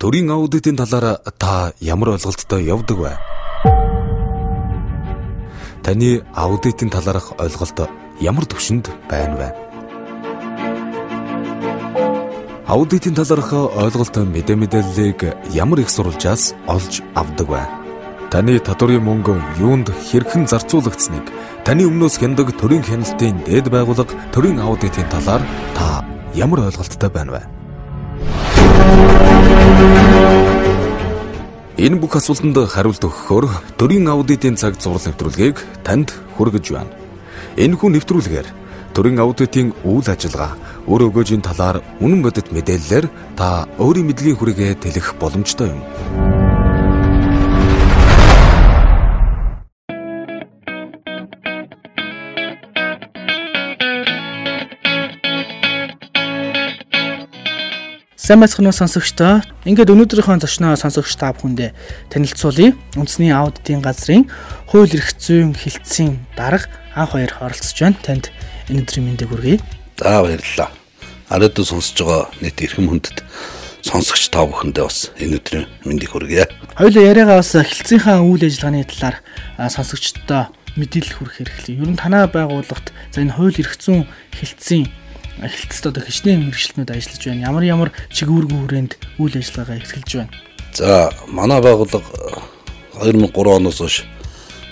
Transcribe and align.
төрийн 0.00 0.30
аудитын 0.32 0.76
талаар 0.80 1.20
та 1.36 1.72
ямар 1.80 2.16
ойлголттой 2.16 2.64
явдаг 2.64 2.98
вэ? 3.04 3.12
Таны 5.84 6.24
аудитын 6.32 6.88
талаарх 6.88 7.36
ойлголт 7.36 7.84
ямар 8.18 8.46
төвшөнд 8.48 8.88
байна 9.10 9.36
вэ? 9.36 9.48
Аудитын 12.64 13.12
талаарх 13.12 13.52
ойлголт 13.52 14.16
мэдээ 14.16 14.56
мэдээллийг 14.56 15.20
ямар 15.52 15.84
их 15.84 15.90
сурвалжаас 15.92 16.56
олж 16.64 17.04
авдаг 17.14 17.48
вэ? 17.52 17.62
Таны 18.32 18.56
татварын 18.56 19.04
мөнгө 19.04 19.36
юунд 19.60 19.92
хэрхэн 19.92 20.48
зарцуулагдсныг 20.48 21.28
таны 21.68 21.84
өмнөөс 21.84 22.16
хяндаг 22.16 22.56
төрийн 22.56 22.88
хяналтын 22.88 23.44
дээд 23.44 23.68
байгууллага 23.68 24.16
төрийн 24.32 24.64
аудитын 24.64 25.12
талаар 25.12 25.44
та 25.76 26.00
ямар 26.32 26.72
ойлголттой 26.72 27.12
байна 27.12 27.32
вэ? 27.36 27.59
Энэ 31.80 31.96
бүх 31.96 32.12
асуултанд 32.20 32.60
хариулт 32.68 33.00
өгөхөөр 33.00 33.46
төрийн 33.80 34.04
аудитын 34.12 34.52
цаг 34.60 34.76
зураг 34.76 35.00
нэвтрүүлгийг 35.00 35.56
танд 35.80 36.12
хүргэж 36.36 36.66
байна. 36.76 36.92
Энэхүү 37.56 37.88
нэвтрүүлгээр 37.96 38.48
төрийн 38.92 39.16
аудитын 39.24 39.72
үйл 39.88 40.04
ажиллагаа, 40.04 40.60
өр 40.84 41.08
өгөөжийн 41.08 41.40
талаар 41.40 41.80
үнэн 42.04 42.20
бодит 42.20 42.52
мэдээллээр 42.52 43.06
та 43.32 43.64
өөрийн 43.80 44.12
мэдлэгийн 44.12 44.36
хүрээгээ 44.36 44.72
тэлэх 44.76 45.16
боломжтой 45.16 45.72
юм. 45.72 45.80
Сайн 58.30 58.46
байцгаана 58.46 58.70
уу 58.70 58.78
сонсогчдоо. 58.78 59.42
Ингээд 59.66 59.90
өнөөдрийнхөө 59.90 60.38
зочноо 60.38 60.78
сонсогч 60.78 61.18
та 61.18 61.34
бүхэндээ 61.34 61.74
танилцуулъя. 62.14 62.78
Үндэсний 62.94 63.34
аудитын 63.34 63.82
газрын 63.82 64.30
хууль 64.70 64.94
эрх 64.94 65.18
зүйн 65.18 65.50
хилцээний 65.58 66.22
дарга 66.38 66.70
анх 66.94 67.10
хоёр 67.10 67.34
оролцож 67.42 67.74
байна. 67.74 67.98
Танд 67.98 68.30
энэ 68.70 68.86
өдрийн 68.86 69.10
мэндийг 69.10 69.34
хүргэе. 69.34 69.58
За 69.98 70.22
баярлалаа. 70.22 70.70
Арайдуу 71.26 71.66
сонсож 71.66 71.98
байгаа 72.06 72.30
нийт 72.38 72.62
эрхэм 72.62 72.86
хүндэт 72.86 73.18
сонсогч 73.82 74.30
та 74.30 74.46
бүхэндээ 74.46 74.84
бас 74.86 75.10
энэ 75.18 75.42
өдрийн 75.42 75.66
мэндийг 75.82 76.14
хүргэе. 76.14 76.46
Хоёулаа 76.78 77.10
яриагаа 77.10 77.42
бас 77.42 77.50
хилцээнхаа 77.50 78.22
үйл 78.22 78.46
ажиллагааны 78.46 78.86
талаар 78.86 79.26
сонсогчдоо 79.58 80.54
мэдээлэл 80.78 81.18
хүргэх 81.18 81.66
хэрэглэе. 81.66 81.82
Ер 81.82 81.90
нь 81.90 81.98
танаа 81.98 82.30
байгууллагт 82.30 82.94
за 83.10 83.26
энэ 83.26 83.34
хууль 83.34 83.58
эрх 83.58 83.74
зүйн 83.74 84.06
хилцээний 84.38 84.86
эхлэлцэд 85.40 85.90
одоо 85.90 86.02
хичнээн 86.04 86.44
мэрэгчлэнүүд 86.48 86.90
ажиллаж 86.92 87.22
байна. 87.24 87.46
Ямар 87.48 87.64
ямар 87.64 87.90
чигүүргэн 88.12 88.60
хүрээнд 88.60 88.92
үйл 89.16 89.36
ажиллагаа 89.40 89.80
эрхэлж 89.80 90.10
байна. 90.20 90.32
За 90.76 91.12
манай 91.26 91.60
байгууллага 91.60 92.04
2003 93.00 93.56
оноос 93.56 93.78
хойш 93.80 93.96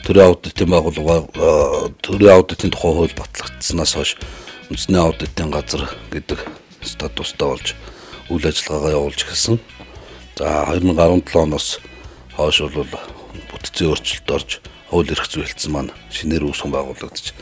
төрийн 0.04 0.28
аудитын 0.28 0.68
байгууллага 0.68 1.16
төрийн 2.04 2.36
аудитын 2.36 2.70
тухай 2.70 2.92
хууль 2.92 3.18
батлагдсанаас 3.18 3.92
хойш 3.96 4.16
үндэсний 4.68 5.00
аудитын 5.00 5.50
газар 5.50 5.88
гэдэг 6.12 6.44
статустай 6.84 7.48
болж 7.48 7.74
үйл 8.28 8.44
ажиллагаагаа 8.44 8.96
явуулж 8.96 9.20
эхэлсэн. 9.24 9.56
За 10.36 10.68
2017 10.76 11.34
оноос 11.34 11.80
хойш 12.36 12.60
бол 12.60 12.92
бүтцийн 13.50 13.90
өөрчлөлт 13.90 14.30
орж 14.30 14.50
хууль 14.90 15.10
эрх 15.12 15.26
зүй 15.28 15.44
хэлтсэн 15.44 15.72
маань 15.72 15.92
шинээр 16.12 16.46
үүсгэн 16.46 16.72
байгуулагдаж 16.72 17.34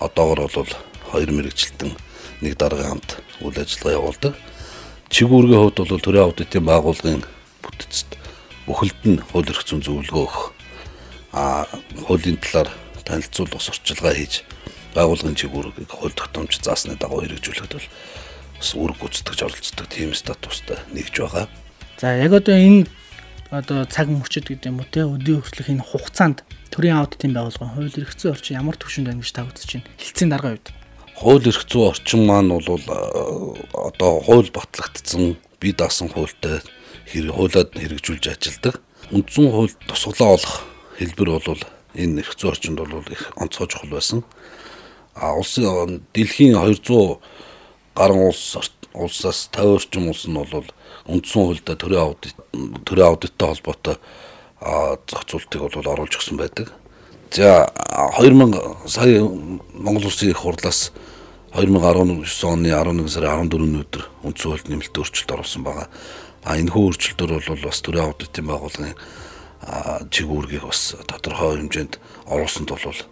одоогор 0.00 0.48
бол 0.48 0.72
хоёр 1.12 1.30
мэрэгчлэлтэн 1.30 1.92
нэг 2.40 2.56
дараагийн 2.56 3.00
хамт 3.00 3.10
үйл 3.44 3.58
ажиллагаа 3.60 3.98
явуулдаг. 3.98 4.34
Чигүүргийн 5.10 5.60
хувьд 5.60 5.78
бол 5.80 6.04
төрийн 6.04 6.26
аудитын 6.26 6.64
байгууллагын 6.64 7.22
бүтцэд 7.62 8.10
бүхэлд 8.66 9.00
нь 9.06 9.22
хууль 9.32 9.50
эрх 9.50 9.64
зүйн 9.66 9.82
зөвлөгөө 9.82 10.22
өгөх 10.24 10.38
а 11.34 11.66
хуулийн 12.06 12.38
талаар 12.38 12.70
танилцуулах 13.04 13.62
сурчилгаа 13.62 14.14
хийж 14.14 14.46
байгууллагын 14.94 15.38
чигүүргийг 15.38 15.90
хууль 15.90 16.14
тогтоомж 16.14 16.62
заасны 16.62 16.94
дагуу 16.94 17.22
хэрэгжүүлэхэд 17.22 17.74
бол 17.74 17.88
бас 18.58 18.70
үр 18.74 18.92
гүйцэтгэж 18.98 19.38
оролцдог 19.46 19.86
тийм 19.90 20.14
статустай 20.14 20.78
нэгж 20.94 21.14
байгаа. 21.22 21.46
За 21.98 22.14
яг 22.14 22.32
одоо 22.32 22.54
энэ 22.54 22.86
одоо 23.50 23.86
цаг 23.86 24.10
мөчөд 24.10 24.46
гэдэг 24.46 24.70
юм 24.70 24.82
уу 24.82 24.90
те 24.90 25.02
өдөө 25.06 25.42
хүртэлх 25.42 25.70
энэ 25.74 25.86
хугацаанд 25.86 26.42
төрийн 26.70 27.02
аудитын 27.02 27.34
байгууллагын 27.34 27.74
хууль 27.74 27.98
эрх 27.98 28.14
зүйн 28.14 28.34
орчин 28.34 28.58
ямар 28.62 28.78
төвшөнд 28.78 29.10
байна 29.10 29.22
гэж 29.22 29.30
та 29.34 29.46
үзэж 29.46 29.70
байна. 29.74 29.90
Хилцээний 29.98 30.32
дарга 30.34 30.54
үед 30.54 30.66
хууль 31.20 31.44
эрх 31.44 31.68
зүйн 31.68 31.92
орчин 31.92 32.24
маань 32.24 32.48
бол 32.48 32.80
одоо 33.76 34.20
хууль 34.24 34.48
батлагдсан 34.48 35.36
бие 35.60 35.74
даасан 35.76 36.08
хуультай 36.08 36.64
хэрэг 37.12 37.34
хуулиад 37.36 37.76
хэрэгжүүлж 37.76 38.24
ажилладаг. 38.32 38.80
Үндсэн 39.12 39.52
хууль 39.52 39.74
тусгалаа 39.84 40.40
олох 40.40 40.64
хэлбэр 40.96 41.30
бол 41.36 41.60
энэ 41.92 42.24
эрх 42.24 42.32
зүйн 42.40 42.52
орчинд 42.56 42.78
бол 42.80 43.04
их 43.12 43.28
онцгой 43.36 43.68
чухал 43.68 43.92
байсан. 43.92 44.24
А 45.12 45.36
улсын 45.36 46.00
дэлхийн 46.16 46.56
200 46.56 47.20
гаруй 47.92 48.32
улс 48.32 48.56
улсаас 48.96 49.52
50 49.52 49.76
орчим 49.76 50.08
улс 50.08 50.24
нь 50.24 50.32
бол 50.32 50.64
үндсэн 51.04 51.42
хуультай 51.44 51.76
төрийн 51.76 52.00
аудит 52.00 52.36
төрийн 52.88 53.12
аудиттай 53.12 53.48
холбоотой 53.52 53.96
зохицуултыг 55.04 55.60
бол 55.68 55.92
оруулж 55.92 56.16
өгсөн 56.16 56.40
байдаг. 56.40 56.72
За 57.30 57.68
2000 58.16 58.88
сая 58.88 59.20
Монгол 59.20 60.08
Улсын 60.08 60.30
их 60.30 60.40
хурлаас 60.40 60.92
2019 61.50 62.44
оны 62.46 62.70
11 62.70 63.08
сарын 63.10 63.50
14-ний 63.50 63.82
өдөр 63.82 64.04
үндсэн 64.22 64.50
хуульд 64.50 64.68
нэмэлт 64.70 64.94
өөрчлөлт 64.94 65.34
оруулсан 65.34 65.64
байгаа. 65.66 65.88
А 66.46 66.54
энэ 66.54 66.70
хүү 66.70 66.84
өөрчлөлтөөр 66.94 67.42
бол 67.42 67.64
бас 67.66 67.82
төрийн 67.82 68.06
аудитын 68.06 68.46
байгууллагын 68.46 68.94
чигүүргийг 70.14 70.62
бас 70.62 70.94
тодорхой 71.10 71.58
хэмжээнд 71.58 71.98
оруулсанд 72.30 72.70
бол 72.70 73.02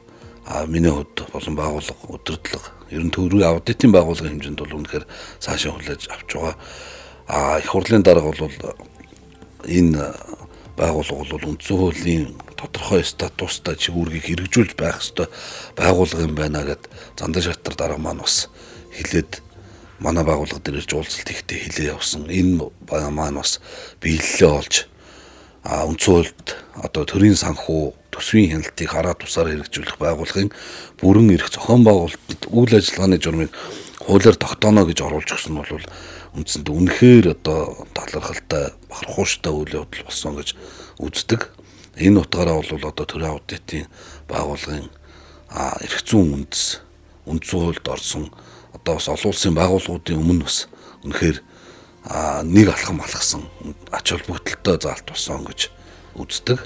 а 0.46 0.64
миний 0.70 0.88
хувьд 0.94 1.26
болон 1.34 1.54
байгууллага 1.58 2.04
өдөртлөг 2.14 2.64
ер 2.94 3.02
нь 3.02 3.10
төрийн 3.10 3.58
аудитын 3.58 3.92
байгууллагын 3.92 4.38
хэмжээнд 4.38 4.60
бол 4.62 4.78
үнэхээр 4.80 5.04
цаашаа 5.42 5.74
хүлээж 5.74 6.08
авч 6.08 6.30
байгаа. 6.38 6.56
А 7.26 7.58
их 7.58 7.68
хурлын 7.68 8.06
дарга 8.06 8.30
бол 8.30 8.54
энэ 9.66 10.14
байгууллага 10.78 11.26
бол 11.34 11.48
үндсэн 11.52 11.76
хуулийн 11.76 12.24
тодорхой 12.54 13.02
статустай 13.02 13.74
чигүүргийг 13.74 14.24
хэрэгжүүлж 14.30 14.72
байх 14.78 15.02
ёстой 15.02 15.26
байгууллага 15.74 16.24
юм 16.24 16.34
байна 16.38 16.62
гэд 16.62 16.86
зандаа 17.18 17.42
шатар 17.42 17.74
дарга 17.74 17.98
маань 17.98 18.22
бас 18.22 18.46
хэлээд 18.94 19.42
манай 19.98 20.24
байгууллага 20.24 20.62
дээр 20.62 20.80
ирж 20.80 20.94
уулзалт 20.94 21.30
ихтэй 21.30 21.58
хэлээ 21.66 21.92
явсан. 21.98 22.30
Энэ 22.30 22.70
маань 23.10 23.42
бас 23.42 23.58
биелэлээ 23.98 24.50
олж 24.54 24.86
а 25.66 25.84
үндсөөлд 25.90 26.46
одоо 26.86 27.02
төрийн 27.04 27.34
санхүү 27.34 27.92
төсвийн 28.14 28.50
хяналтыг 28.62 28.88
хараа 28.88 29.14
тусаар 29.18 29.50
хэрэгжүүлэх 29.50 29.98
байгууллагын 29.98 30.54
бүрэн 31.02 31.34
эрх 31.34 31.50
зохион 31.50 31.82
байгуулалт 31.82 32.42
үйл 32.46 32.72
ажиллагааны 32.78 33.18
журмыг 33.18 33.50
хуулиар 33.98 34.38
тогтооно 34.38 34.86
гэж 34.86 35.02
оруулж 35.02 35.28
өгсөн 35.28 35.52
нь 35.52 35.60
бол 35.60 35.84
үндсэндээ 36.36 36.74
үнэхээр 36.74 37.26
одоо 37.38 37.86
талархалтай 37.94 38.72
бахархууштай 38.88 39.52
үйл 39.52 39.84
явдал 39.84 40.04
болсон 40.04 40.36
гэж 40.36 40.54
үздэг. 41.00 41.52
Энэ 41.96 42.20
утгаараа 42.20 42.60
бол 42.60 42.88
одоо 42.88 43.04
төрийн 43.06 43.32
аудитын 43.32 43.86
байгууллагын 44.28 44.88
эрх 45.82 46.00
зүйн 46.04 46.44
үндэс 46.44 46.84
үндсэн 47.26 47.60
хуульд 47.60 47.86
орсон 47.88 48.30
одоо 48.76 48.94
бас 49.00 49.08
олон 49.08 49.32
улсын 49.32 49.54
байгууллагуудын 49.56 50.20
өмнө 50.20 50.44
бас 50.44 50.68
үнэхээр 51.04 51.38
нэг 52.44 52.66
алхам 52.68 53.00
алхсан 53.00 53.42
ач 53.90 54.12
холбогдолтой 54.12 54.76
заалт 54.80 55.08
болсон 55.08 55.44
гэж 55.44 55.70
үздэг. 56.14 56.58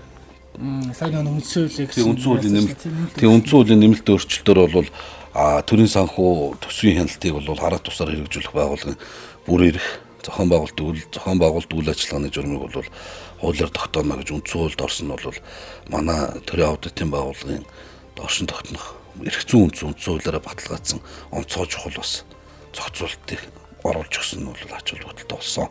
Сайн 0.92 1.16
нэг 1.22 1.40
үндсэн 1.40 1.70
хуулийг 1.70 1.90
үндсэн 1.96 2.28
хуулийн 2.28 2.54
нэмэлт 2.60 2.82
тийм 3.16 3.30
үндсэн 3.40 3.56
хуулийн 3.56 3.80
нэмэлт 3.80 4.06
өөрчлөлтөөр 4.06 4.70
бол 4.70 4.88
төрийн 5.64 5.88
санхүү 5.88 6.60
төсвийн 6.60 7.00
хяналтыг 7.00 7.32
бол 7.32 7.56
хараа 7.56 7.80
тусаар 7.80 8.12
хэрэгжүүлэх 8.12 8.52
байгууллагын 8.52 9.00
бүр 9.46 9.68
эрх 9.70 9.86
зохион 10.22 10.48
байгуулалт 10.48 10.80
үйл 10.80 11.02
зохион 11.10 11.38
байгуулалт 11.38 11.72
үйл 11.74 11.90
ажиллагааны 11.90 12.30
журмыг 12.30 12.60
бол 12.70 12.88
хуулиар 13.42 13.70
тогтооно 13.74 14.16
гэж 14.22 14.28
үндсэн 14.30 14.58
хуульд 14.60 14.80
орсон 14.80 15.06
нь 15.10 15.14
бол 15.18 15.38
манай 15.90 16.20
төрийн 16.46 16.70
аудитын 16.70 17.10
байгууллагын 17.10 17.66
доршин 18.14 18.46
тогтнох 18.46 18.94
эрх 19.26 19.42
зүйн 19.42 19.66
үндсэн 19.66 19.88
үндсэн 19.90 20.10
хуулиараа 20.14 20.42
баталгаажсан 20.46 21.00
онцгой 21.34 21.66
чухал 21.66 21.96
бас 21.98 22.24
зохицуултыг 22.70 23.40
оруулж 23.82 24.14
өгсөн 24.14 24.40
нь 24.40 24.48
бол 24.48 24.76
ач 24.78 24.86
холбогдолтой 24.94 25.36
болсон. 25.36 25.68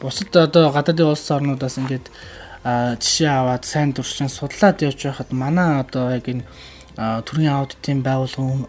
Бусад 0.00 0.36
одоо 0.36 0.68
гадаадын 0.70 1.08
улс 1.08 1.30
орнуудаас 1.30 1.80
ингээд 1.80 2.06
жишээ 3.00 3.32
аваад 3.32 3.64
сайн 3.64 3.96
туршлан 3.96 4.28
судлаад 4.28 4.82
явж 4.82 5.00
байхад 5.08 5.32
манай 5.32 5.80
одоо 5.80 6.12
яг 6.12 6.28
энэ 6.28 6.44
төрийн 6.96 7.56
аудитын 7.56 8.02
байгууллагын 8.04 8.66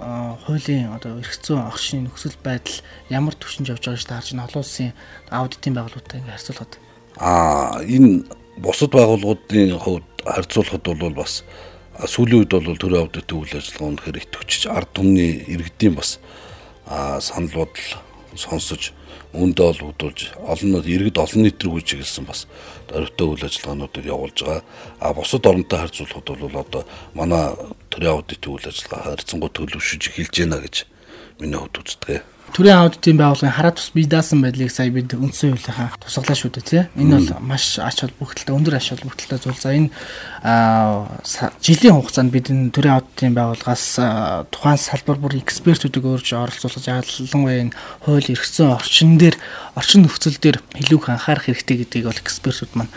хуулийн 0.48 0.96
одоо 0.96 1.20
эрх 1.20 1.36
зүйн 1.44 1.68
огшийн 1.68 2.08
нөхцөл 2.08 2.38
байдал 2.44 2.80
ямар 3.10 3.36
төвшөнд 3.36 3.68
явж 3.68 3.84
байгааг 3.84 4.08
харж 4.08 4.32
байна. 4.32 4.48
Олон 4.48 4.64
улсын 4.64 4.92
аудитын 5.28 5.76
байгууллагуудтай 5.76 6.20
ингээд 6.20 6.36
харьцуулахад 6.40 6.80
А 7.18 7.82
энэ 7.84 8.24
бусад 8.58 8.92
байгууллагуудын 8.92 9.78
хувьд 9.78 10.08
харьцуулахад 10.26 10.82
бол 10.98 11.14
бас 11.14 11.44
сүүлийн 12.00 12.42
үед 12.42 12.54
бол 12.54 12.80
төрийн 12.80 13.06
аудитын 13.06 13.38
үйл 13.38 13.58
ажиллагаа 13.60 13.90
үнэхээр 13.94 14.22
идэвхжиж 14.24 14.64
ард 14.66 14.90
түмний 14.98 15.46
иргэдийн 15.54 15.94
бас 15.94 16.18
санал 17.22 17.54
бодол 17.54 17.90
сонсож 18.34 18.94
үүндээ 19.34 19.66
ол 19.66 19.94
бодулж 19.94 20.34
олон 20.42 20.70
нийт 20.74 20.90
иргэд 20.90 21.18
олон 21.18 21.42
нийт 21.46 21.62
рүү 21.62 21.82
чиглэсэн 21.86 22.26
бас 22.26 22.46
зоригтой 22.90 23.28
үйл 23.34 23.46
ажиллагаануудыг 23.46 24.06
явуулж 24.06 24.38
байгаа. 24.42 24.64
А 25.02 25.14
бусад 25.14 25.46
оронтой 25.46 25.80
харьцуулахад 25.80 26.38
бол 26.38 26.58
одоо 26.62 26.84
манай 27.14 27.54
төрийн 27.94 28.14
аудитын 28.18 28.54
үйл 28.58 28.70
ажиллагаа 28.74 29.14
харьцангуй 29.14 29.52
төлөвшөж 29.54 30.02
эхэлж 30.10 30.36
байна 30.42 30.58
гэж 30.66 30.76
миний 31.40 31.60
хувьд 31.62 31.78
үздэг 31.78 32.26
төрийн 32.54 32.86
аудитын 32.86 33.18
байгууллагын 33.18 33.56
хараа 33.58 33.74
тус 33.74 33.90
бие 33.98 34.06
даасан 34.06 34.44
байдлыг 34.46 34.70
сая 34.70 34.94
бид 34.94 35.10
үндсэн 35.18 35.58
хуулийнхаа 35.58 35.98
тусгалаа 35.98 36.38
шүү 36.38 36.52
дээ 36.54 36.70
тий. 36.70 36.84
Энэ 37.02 37.34
бол 37.34 37.50
маш 37.50 37.82
ач 37.82 38.06
холбогдолтой 38.06 38.54
өндөр 38.54 38.78
ач 38.78 38.94
холбогдолтой 38.94 39.40
зүйл. 39.42 39.58
За 39.58 39.74
энэ 39.74 39.90
жилийн 41.66 41.98
хугацаанд 41.98 42.30
бид 42.30 42.54
энэ 42.54 42.70
төрийн 42.70 43.02
аудитын 43.02 43.34
байгууллагаас 43.34 43.98
тухайн 44.54 44.78
салбар 44.78 45.18
бүр 45.18 45.42
экспертүүдийг 45.42 46.06
өөрж 46.06 46.30
оролцуулж 46.38 46.86
ялангуяа 46.86 47.74
энэ 47.74 47.74
хууль 48.06 48.30
эрхцэн 48.30 48.70
орчин 48.70 49.18
дээр 49.18 49.34
орчин 49.74 50.06
нөхцөл 50.06 50.38
дээр 50.38 50.62
илүү 50.78 51.00
их 51.02 51.10
анхаарах 51.10 51.50
хэрэгтэй 51.50 51.90
гэдгийг 51.90 52.06
бол 52.06 52.22
экспертүүд 52.22 52.78
маань 52.78 52.94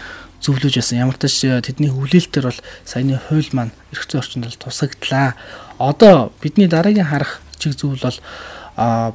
зөвлөж 0.46 0.78
ясан. 0.78 1.02
Ямар 1.02 1.18
ч 1.18 1.26
тач 1.26 1.36
тэдний 1.42 1.90
хүлээлтээр 1.90 2.46
бол 2.46 2.60
саяны 2.86 3.18
хууль 3.18 3.50
маань 3.50 3.74
эрхцэн 3.90 4.22
орчинд 4.22 4.46
бол 4.46 4.62
тусагдлаа. 4.62 5.34
Одоо 5.82 6.30
бидний 6.40 6.70
дараагийн 6.70 7.10
харах 7.10 7.42
чиг 7.58 7.74
зүйл 7.74 7.98
бол 7.98 8.18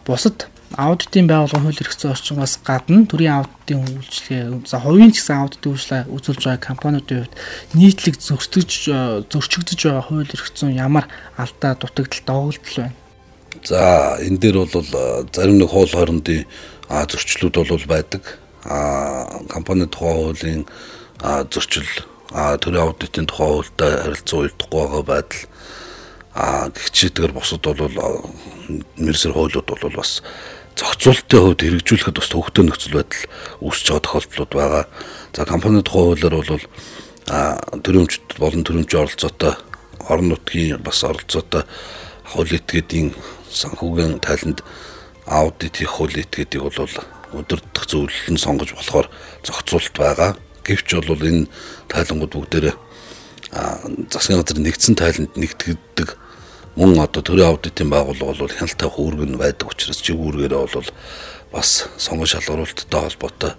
бусад 0.05 0.51
аудитын 0.77 1.27
байгууллагын 1.27 1.65
хууль 1.67 1.81
эрх 1.83 1.95
зүйн 1.95 2.13
орчингоос 2.15 2.55
гадна 2.63 3.03
төрийн 3.07 3.43
аудитын 3.43 3.83
үйлчлэгээ 3.83 4.67
за 4.67 4.79
хувийн 4.79 5.11
гэсэн 5.11 5.43
аудитын 5.43 5.71
үйлчлэгээ 5.75 6.11
үзүүлж 6.15 6.43
байгаа 6.47 6.63
компаниудын 6.63 7.27
хувьд 7.27 7.35
нийтлэг 7.75 8.15
зөрчигдөж 8.15 9.27
зөрчигдөж 9.27 9.79
байгаа 9.83 10.05
хууль 10.07 10.31
эрх 10.31 10.47
зүйн 10.55 10.79
ямар 10.79 11.11
алдаа 11.35 11.75
дутагдал 11.75 12.23
доголдол 12.23 12.77
байна. 12.77 12.95
За 13.67 14.15
энэ 14.23 14.39
дээр 14.39 14.57
бол 14.63 14.87
зарим 15.35 15.59
нэг 15.59 15.69
хоол 15.69 15.91
хоорондын 15.91 16.47
зөрчлүүд 16.87 17.55
бол 17.67 17.87
байдаг. 17.87 18.39
А 18.63 19.43
компани 19.51 19.85
тухай 19.91 20.15
хуулийн 20.15 20.63
зөрчил 21.21 21.89
төрийн 22.31 22.83
аудитын 22.83 23.27
тухай 23.29 23.47
хуультай 23.47 23.91
харилцан 24.01 24.39
уялдахгүй 24.39 24.79
байгаа 24.81 25.03
байдал 25.03 25.43
а 26.33 26.69
гихчээдгээр 26.71 27.33
бусад 27.35 27.61
бол 27.61 28.23
мэрсэр 28.97 29.35
хуулиуд 29.35 29.67
бол 29.67 29.95
бас 29.95 30.23
зохицуултын 30.79 31.41
хувьд 31.43 31.61
хэрэгжүүлэхэд 31.61 32.15
бас 32.15 32.29
төвөгтэй 32.31 32.63
нөхцөл 32.65 32.95
байдал 32.95 33.23
үүсэж 33.59 33.85
байгаа 33.91 34.05
тохиолдлууд 34.07 34.51
байгаа. 34.55 34.85
За 35.35 35.45
компани 35.45 35.83
тухай 35.83 36.03
хуулиар 36.07 36.35
бол 36.39 36.65
төрөмжт 37.83 38.27
болон 38.39 38.63
төрөмжийн 38.63 39.03
оролцоотой 39.03 39.53
орон 40.07 40.27
нутгийн 40.31 40.79
бас 40.79 41.03
оролцоотой 41.03 41.63
хууль 42.31 42.55
этгээдийн 42.55 43.11
санхүүгийн 43.51 44.23
тайланд 44.23 44.63
аудит 45.27 45.75
хийх 45.77 45.99
хууль 45.99 46.15
этгээдийг 46.15 46.63
бол 46.63 46.95
өдөрдох 47.35 47.85
зөвлөл 47.87 48.31
нь 48.31 48.39
сонгож 48.39 48.71
болохоор 48.71 49.07
зохицуулт 49.43 49.95
байгаа. 49.99 50.31
Гэвч 50.71 50.89
бол 51.03 51.19
энэ 51.19 51.51
тайлангууд 51.91 52.31
бүгдээрээ 52.31 52.75
засгийн 54.07 54.39
газрын 54.39 54.63
нэгдсэн 54.63 54.95
тайланд 54.95 55.35
нэгтгэдэг 55.35 56.09
мөн 56.79 57.03
одоо 57.03 57.21
төрийн 57.21 57.51
аудитын 57.51 57.91
байгууллага 57.91 58.47
бол 58.47 58.55
хяналттай 58.55 58.87
үүрэг 58.87 59.27
нь 59.27 59.35
байдаг 59.35 59.67
учраас 59.67 59.99
чиг 59.99 60.15
үүргээрээ 60.15 60.71
бол 60.71 60.89
бас 61.51 61.91
сонгон 61.99 62.31
шалгаруулалттай 62.31 63.01
холбоотой 63.03 63.53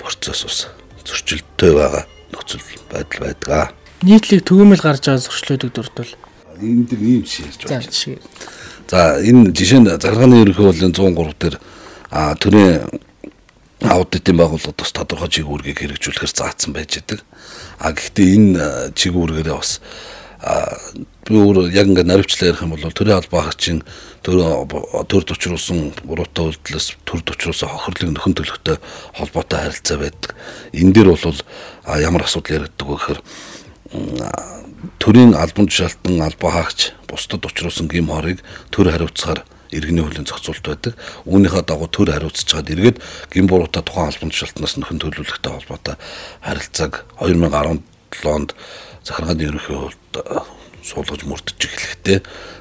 процесс 0.00 0.48
ус 0.48 0.58
зөрчилдтэй 1.04 1.72
байгаа 1.76 2.08
нөхцөл 2.32 2.64
байдал 2.88 3.20
байдаг. 3.20 3.76
Нийтлэг 4.00 4.48
төгөөмөл 4.48 4.80
гарч 4.80 5.04
байгаа 5.12 5.20
зөрчлөөдөг 5.28 5.70
дурдвал 5.76 6.12
энэ 6.60 6.88
дэр 6.88 7.00
ийм 7.02 7.22
жишээ 7.24 7.68
ярьж 7.68 8.06
байна. 8.08 8.24
За 8.88 9.20
энэ 9.20 9.52
жишээ 9.52 9.80
нь 9.80 9.90
заргааны 9.90 10.40
ерөнхий 10.40 10.64
хуулийн 10.64 10.92
103 10.96 11.36
дээр 11.40 11.56
төрийн 12.40 12.88
аудитын 13.84 14.36
байгууллага 14.40 14.76
тус 14.76 14.92
тодорхой 14.96 15.28
чиг 15.28 15.48
үүргийг 15.48 15.80
хэрэгжүүлэхээр 15.80 16.32
заасан 16.32 16.72
байж 16.72 17.00
байгаа. 17.04 17.20
А 17.78 17.92
гэхдээ 17.92 18.28
энэ 18.36 18.62
чиг 18.96 19.12
үүргээрээ 19.12 19.56
бас 19.56 19.80
би 21.24 21.36
өөр 21.40 21.72
яг 21.72 21.88
ингээд 21.88 22.08
наривчлаа 22.08 22.52
ярих 22.52 22.64
юм 22.64 22.76
бол 22.76 22.84
төрийн 22.84 23.16
албаа 23.16 23.48
хаагчийн 23.48 23.80
төр 24.20 24.68
төр 25.08 25.24
төвчруулсан 25.24 25.96
буруутай 26.04 26.52
үйлдэлээс 26.52 27.00
төр 27.08 27.20
төвчруулсан 27.24 27.68
хохирлыг 27.72 28.12
нөхөн 28.12 28.36
төлөхтэй 28.36 28.76
холбоотой 29.16 29.58
харилцаа 29.72 29.98
байдаг. 30.04 30.36
Энэ 30.76 30.92
дээр 30.92 31.16
бол 31.16 31.40
ямар 31.96 32.28
асуудал 32.28 32.60
яригддаг 32.60 32.88
вэ 32.88 32.96
гэхээр 33.00 33.20
төрийн 35.00 35.32
албан 35.32 35.66
тушаалтан 35.68 36.20
албаа 36.20 36.50
хаагч 36.60 36.92
бусдад 37.08 37.46
учруулсан 37.48 37.88
гим 37.88 38.12
хорыг 38.12 38.44
төр 38.68 38.92
хариуцахаар 38.92 39.48
иргэний 39.74 40.02
хуулийн 40.06 40.26
зохицуулт 40.26 40.64
байдаг. 40.64 40.94
Үүнийхээ 41.26 41.64
дагуу 41.66 41.90
төр 41.90 42.14
хариуцж 42.14 42.46
чад 42.46 42.70
эргээд 42.70 43.02
гин 43.34 43.46
буруутай 43.50 43.82
тухайн 43.82 44.08
албан 44.08 44.30
тушаалтнаас 44.30 44.78
нөхөн 44.78 45.02
төлөвлөлттэй 45.02 45.52
холбоотой 45.52 45.96
харилцааг 46.40 47.04
2017 47.18 48.30
онд 48.30 48.54
захиргааны 49.02 49.42
ерөнхий 49.42 49.74
хувьд 49.74 50.14
суулгаж 50.84 51.24
мөрдөж 51.24 51.58
эхлэхдээ 51.58 52.18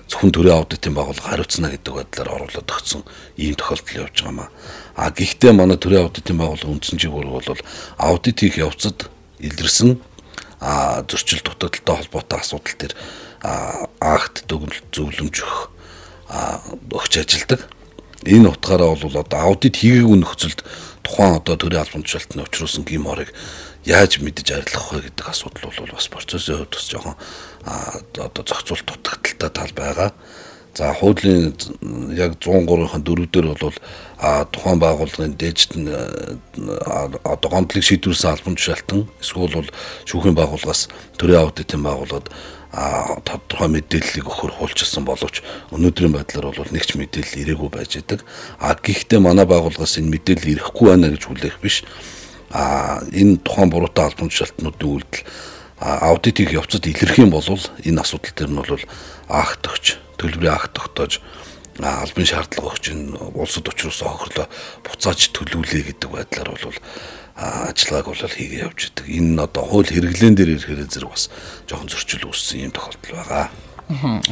зөвхөн 0.07 0.31
төрийн 0.31 0.55
аудитын 0.55 0.95
байгууллага 0.95 1.29
хариуцна 1.35 1.67
гэдэг 1.75 1.93
байдлаар 1.93 2.33
оруулаад 2.39 2.71
өгсөн 2.71 3.03
ийм 3.35 3.55
тохиолдол 3.59 3.99
явж 4.07 4.15
байгаа 4.23 4.31
маа. 4.31 4.49
А 4.95 5.11
гэхдээ 5.11 5.51
манай 5.51 5.75
төрийн 5.75 6.07
аудитын 6.07 6.39
байгууллага 6.39 6.71
үндсэн 6.71 6.99
чигээр 7.03 7.27
бол 7.27 7.59
аудит 7.99 8.39
хийх 8.39 8.57
явцад 8.63 9.11
илэрсэн 9.43 9.99
а 10.63 11.03
зөрчил 11.03 11.43
дутагдaltaй 11.43 11.95
холбоотой 11.99 12.39
асуудал 12.39 12.75
төр 12.79 12.93
акт 13.99 14.47
зөвлөмж 14.47 15.35
өгөх 15.43 15.72
өгч 16.33 17.13
ажилдаг. 17.21 17.69
Энэ 18.25 18.49
утгаараа 18.49 18.95
бол 18.95 19.17
одоо 19.19 19.39
аудит 19.39 19.77
хийгээгүй 19.77 20.17
нөхцөлд 20.17 20.63
тухайн 21.03 21.37
одоо 21.37 21.55
төрийн 21.59 21.83
албан 21.83 22.03
тушаалтны 22.03 22.47
учруулсан 22.47 22.87
гим 22.87 23.05
хорыг 23.05 23.29
яаж 23.85 24.23
мэдэж 24.23 24.47
арилгах 24.55 24.93
вэ 24.95 24.99
гэдэг 25.11 25.27
асуудал 25.27 25.75
бол 25.75 25.91
бас 25.91 26.07
процессын 26.07 26.63
хувьд 26.63 26.71
бас 26.71 26.87
жоохон 26.87 27.15
одоо 28.15 28.43
зохицуулт 28.47 28.87
дутагдaltaй 28.87 29.51
тал 29.51 29.73
байгаа. 29.75 30.11
За 30.73 30.93
хуулийн 30.93 31.53
яг 32.17 32.39
103-ын 32.41 33.03
4 33.03 33.27
дээр 33.29 33.47
бол 33.53 33.77
тухайн 34.49 34.79
байгууллагын 34.79 35.37
дээжд 35.37 35.77
нь 35.77 35.91
одоо 37.21 37.49
гомдлыг 37.51 37.83
шийдвэрсэн 37.83 38.31
албан 38.33 38.55
тушаалтан 38.57 39.05
эсвэл 39.21 39.53
бол 39.53 39.69
шүүхийн 40.09 40.33
байгууллагаас 40.33 40.89
төрийн 41.19 41.45
аудитын 41.45 41.83
байгууллагад 41.83 42.31
тодорхой 42.73 43.69
мэдээллийг 43.69 44.25
өгөхөр 44.25 44.57
хулчилсан 44.57 45.05
боловч 45.05 45.45
өнөөдрийн 45.69 46.17
байдлаар 46.17 46.57
бол 46.57 46.73
нэг 46.73 46.85
ч 46.89 46.97
мэдээлэл 46.97 47.41
ирээгүй 47.45 47.69
байж 47.69 48.01
байдаг. 48.01 48.25
А 48.57 48.73
гэхдээ 48.73 49.21
манай 49.21 49.45
байгууллагаас 49.45 50.01
энэ 50.01 50.09
мэдээлэл 50.09 50.57
ирэхгүй 50.57 50.87
байна 50.89 51.13
гэж 51.13 51.23
хүлээх 51.29 51.57
биш 51.61 51.85
а 52.49 53.01
энэ 53.13 53.45
тухайн 53.45 53.69
буруутай 53.69 54.09
албан 54.09 54.33
тушаалтнуудын 54.33 54.89
үйлдэл 54.89 55.25
аудит 55.81 56.37
хийх 56.37 56.53
явцад 56.53 56.85
илэрх 56.89 57.17
юм 57.21 57.29
бол 57.29 57.45
энэ 57.45 58.01
асуудал 58.01 58.33
төр 58.33 58.49
нь 58.49 58.57
бол 58.57 58.85
акт 59.29 59.63
өгч 59.69 59.85
төлбөрийн 60.17 60.53
акт 60.53 60.73
тогтоож 60.73 61.21
албан 61.81 62.25
шаардлага 62.25 62.69
өгч 62.73 62.85
энэ 62.93 63.17
улсад 63.33 63.69
учруулсан 63.69 64.07
хохирлоо 64.07 64.47
буцааж 64.85 65.33
төлөвлөе 65.33 65.93
гэдэг 65.93 66.09
байдлаар 66.13 66.49
бол 66.53 66.77
ажиллагааг 67.35 68.07
бол 68.13 68.23
хийгээ 68.29 68.63
явж 68.69 68.93
идэг. 68.93 69.05
Энэ 69.09 69.41
одоо 69.41 69.63
хууль 69.65 69.89
хэрэглэн 69.89 70.37
дээр 70.37 70.53
ирэхээр 70.61 70.85
зэрэг 70.85 71.09
бас 71.09 71.29
жоохон 71.65 71.89
зөрчил 71.89 72.29
үүссэн 72.29 72.69
юм 72.69 72.73
тохиолдол 72.73 73.13
байгаа. 73.17 73.49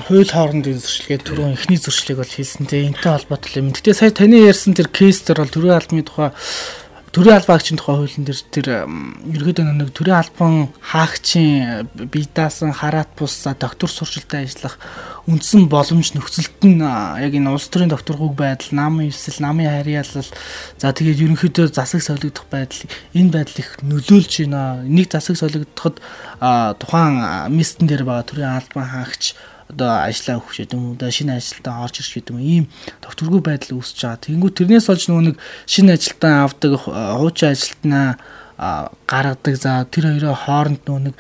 Хууль 0.08 0.32
хоорондын 0.32 0.80
зөрчилгээ 0.80 1.20
түрүүн 1.26 1.56
эхний 1.58 1.82
зөрчлийг 1.82 2.22
бол 2.22 2.30
хийсэн. 2.30 2.70
Тэгээ 2.70 2.94
энэтэй 2.94 3.12
холбоотой 3.12 3.60
юм. 3.60 3.74
Гэтэ 3.74 3.98
сая 3.98 4.14
таны 4.14 4.38
ярьсан 4.46 4.78
тэр 4.78 4.90
кейс 4.94 5.22
төр 5.26 5.44
бол 5.44 5.52
төрийн 5.52 5.76
албаны 5.76 6.06
тухай 6.06 6.30
төрийн 7.12 7.36
албан 7.36 7.60
хаагчийн 7.60 7.78
тухай 7.78 7.96
хуулийн 8.00 8.24
дээр 8.24 8.40
тэр 8.56 8.68
ерөөдөө 9.36 9.66
нэг 9.68 9.92
төрийн 9.92 10.24
албан 10.24 10.72
хаагчийн 10.80 11.92
бие 12.08 12.28
даасан 12.32 12.72
хараат 12.72 13.12
бус 13.20 13.36
доктор 13.44 13.92
сурчлалтай 13.92 14.48
ажиллах 14.48 14.80
үндсэн 15.28 15.68
боломж 15.68 16.16
нөхцөлт 16.16 16.64
нь 16.64 16.80
яг 16.80 17.34
энэ 17.36 17.52
улс 17.52 17.68
төрийн 17.68 17.92
докторгүйг 17.92 18.34
байдал, 18.34 18.72
намын 18.72 19.12
эвсэл, 19.12 19.44
намын 19.44 19.68
харьяалал 19.68 20.32
за 20.80 20.88
тэгээд 20.96 21.22
ерөнхийдөө 21.28 21.76
засаг 21.76 22.02
солигдох 22.02 22.48
байдал 22.48 22.88
энэ 23.14 23.30
байдал 23.36 23.60
их 23.60 23.70
нөлөөлж 23.84 24.48
байна. 24.48 24.82
Нэг 24.88 25.12
засаг 25.12 25.36
солигдоход 25.36 26.00
тухайн 26.80 27.52
местэн 27.52 27.92
дээр 27.92 28.08
байгаа 28.08 28.26
төрийн 28.26 28.56
албан 28.56 28.88
хаагч 28.88 29.36
одоо 29.72 29.92
ажиллаа 30.04 30.44
өгч 30.44 30.68
гэдэг 30.68 30.76
юм 30.76 30.86
уу 30.94 31.12
шинэ 31.12 31.40
ажилтаа 31.40 31.84
орж 31.88 32.04
ирж 32.04 32.12
гэдэг 32.20 32.36
юм 32.36 32.44
ийм 32.44 32.66
докторгүй 33.00 33.42
байдал 33.42 33.80
үүсэж 33.80 34.00
байгаа. 34.04 34.24
Тэнгүү 34.28 34.52
тэрнээс 34.52 34.88
олж 34.92 35.04
нөгөө 35.08 35.26
нэг 35.32 35.38
шинэ 35.66 35.96
ажилтаа 35.96 36.34
авдаг 36.46 36.72
хуучин 36.84 37.50
ажилтнаа 37.56 38.08
гаргадаг 39.08 39.56
за 39.58 39.88
тэр 39.90 40.14
хоёроо 40.14 40.36
хооронд 40.38 40.86
нөгөө 40.86 41.04
нэг 41.10 41.16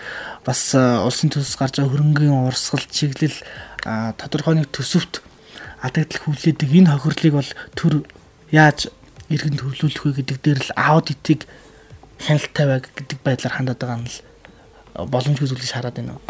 бас 0.46 0.76
улсын 0.78 1.34
төсөс 1.34 1.58
гарч 1.58 1.82
байгаа 1.82 1.90
хөрөнгөний 1.90 2.38
урсгал 2.46 2.86
чиглэл 2.86 3.40
тодорхой 4.22 4.62
нэг 4.62 4.70
төсөвт 4.70 5.26
алдагдал 5.82 6.22
хүлээдэг 6.22 6.70
энэ 6.70 6.94
хохирлыг 6.94 7.34
бол 7.34 7.52
төр 7.74 8.06
яаж 8.54 8.94
иргэн 9.34 9.58
төлөвлөх 9.58 10.06
вэ 10.06 10.22
гэдэг 10.22 10.38
дээр 10.38 10.60
л 10.62 10.72
аудитыг 10.78 11.50
хяналттай 12.22 12.66
байг 12.70 12.86
гэдэг 12.94 13.20
байдлаар 13.26 13.56
хандаад 13.58 13.82
байгаа 13.82 14.00
нь 14.06 14.10
л 14.12 14.22
боломжгүй 15.10 15.48
зүйлийг 15.50 15.74
хараад 15.74 15.98
байна. 15.98 16.22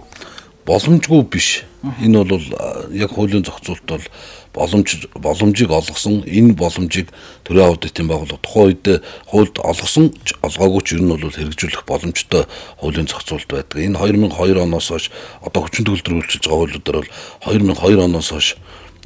Боломжгүй 0.66 1.24
биш. 1.30 1.64
Энэ 2.02 2.24
бол 2.24 2.46
яг 2.94 3.12
хуулийн 3.12 3.44
зохицуулт 3.44 3.86
бол 3.90 4.06
боломж 4.54 5.08
боломжийг 5.16 5.72
олгосон 5.72 6.22
энэ 6.28 6.54
боломжийг 6.54 7.10
төрийн 7.44 7.72
аудитын 7.72 8.08
байгууллага 8.08 8.44
тухайн 8.46 8.68
үед 8.70 8.86
хуульд 9.32 9.56
олгосон 9.58 10.14
олгоогүй 10.44 10.82
ч 10.86 10.88
ер 11.00 11.02
нь 11.02 11.10
бол 11.10 11.32
хэрэгжүүлэх 11.32 11.88
боломжтой 11.88 12.46
хуулийн 12.78 13.08
зохицуулт 13.08 13.50
байдаг. 13.50 13.80
Энэ 13.82 13.98
2002 13.98 14.62
оноос 14.62 14.88
хойш 14.92 15.10
одоо 15.42 15.66
хүчин 15.66 15.88
төгөлдөр 15.88 16.14
үйлчилж 16.20 16.46
байгаа 16.46 16.60
хуулиудаар 16.60 16.98
бол 17.02 17.12
2002 17.50 18.06
оноос 18.06 18.30
хойш 18.30 18.48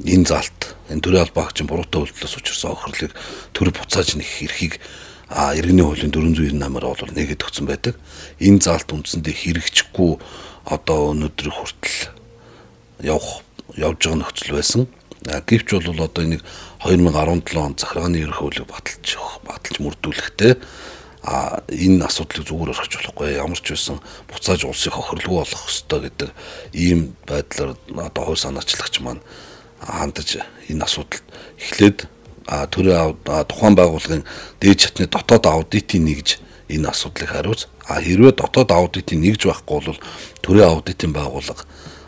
энэ 0.04 0.28
залт 0.28 0.60
энэ 0.90 1.00
төрийн 1.00 1.24
албаагчийн 1.24 1.70
буруутай 1.70 2.04
үйлдэлээс 2.04 2.36
учирсан 2.36 2.76
охирлыг 2.76 3.12
төр 3.56 3.72
буцааж 3.72 4.20
нэх 4.20 4.28
эрхийг 4.44 4.76
а 5.30 5.54
иргэний 5.54 5.82
хуулийн 5.82 6.12
498-аар 6.12 6.86
бол 7.00 7.14
нэгэд 7.16 7.42
өгсөн 7.42 7.66
байдаг. 7.66 7.94
Энэ 8.38 8.62
заалт 8.62 8.92
үндсэндээ 8.92 9.34
хэрэгжихгүй 9.34 10.12
одоо 10.66 11.14
өнөөдөр 11.14 11.48
хүртэл 11.54 12.10
явах 13.06 13.46
явж 13.78 14.02
байгаа 14.02 14.18
нөхцөл 14.18 14.58
байсан. 14.58 14.82
Гэвч 15.22 15.68
бол 15.78 16.04
одоо 16.06 16.22
энийг 16.26 16.42
2017 16.82 17.56
он 17.58 17.74
захиргааны 17.78 18.18
ерөнхий 18.18 18.42
хуулийг 18.42 18.66
баталж 18.66 19.08
баталж 19.46 19.76
мөрдүүлэхтэй 19.80 20.54
а 21.26 21.62
энэ 21.66 22.06
асуудлыг 22.06 22.46
зүгээр 22.46 22.70
орхиж 22.70 22.94
болохгүй 23.02 23.34
ямар 23.34 23.58
ч 23.58 23.74
байсан 23.74 23.98
буцааж 24.30 24.62
улсыг 24.62 24.94
хохирлгүй 24.94 25.42
болох 25.42 25.66
ёстой 25.66 26.06
гэдэг 26.06 26.30
ийм 26.70 27.18
байдлаар 27.26 27.74
одоо 28.06 28.22
хууль 28.30 28.38
санаачлагч 28.38 29.02
маань 29.02 29.22
хандаж 29.82 30.38
энэ 30.70 30.86
асуудалд 30.86 31.26
эхлээд 31.58 32.06
төрийн 32.46 33.18
тухайн 33.50 33.74
байгууллагын 33.74 34.22
дээд 34.62 34.78
чатны 34.78 35.10
дотоод 35.10 35.50
аудитын 35.50 36.06
нэгж 36.06 36.38
энэ 36.68 36.88
асуудлыг 36.90 37.30
хариуц 37.30 37.66
а 37.86 38.00
хэрвээ 38.00 38.32
дотоод 38.34 38.70
аудитын 38.72 39.20
нэгж 39.22 39.46
байхгүй 39.46 39.80
бол 39.86 40.00
төрийн 40.42 40.68
аудитын 40.70 41.12
байгууллага 41.12 41.64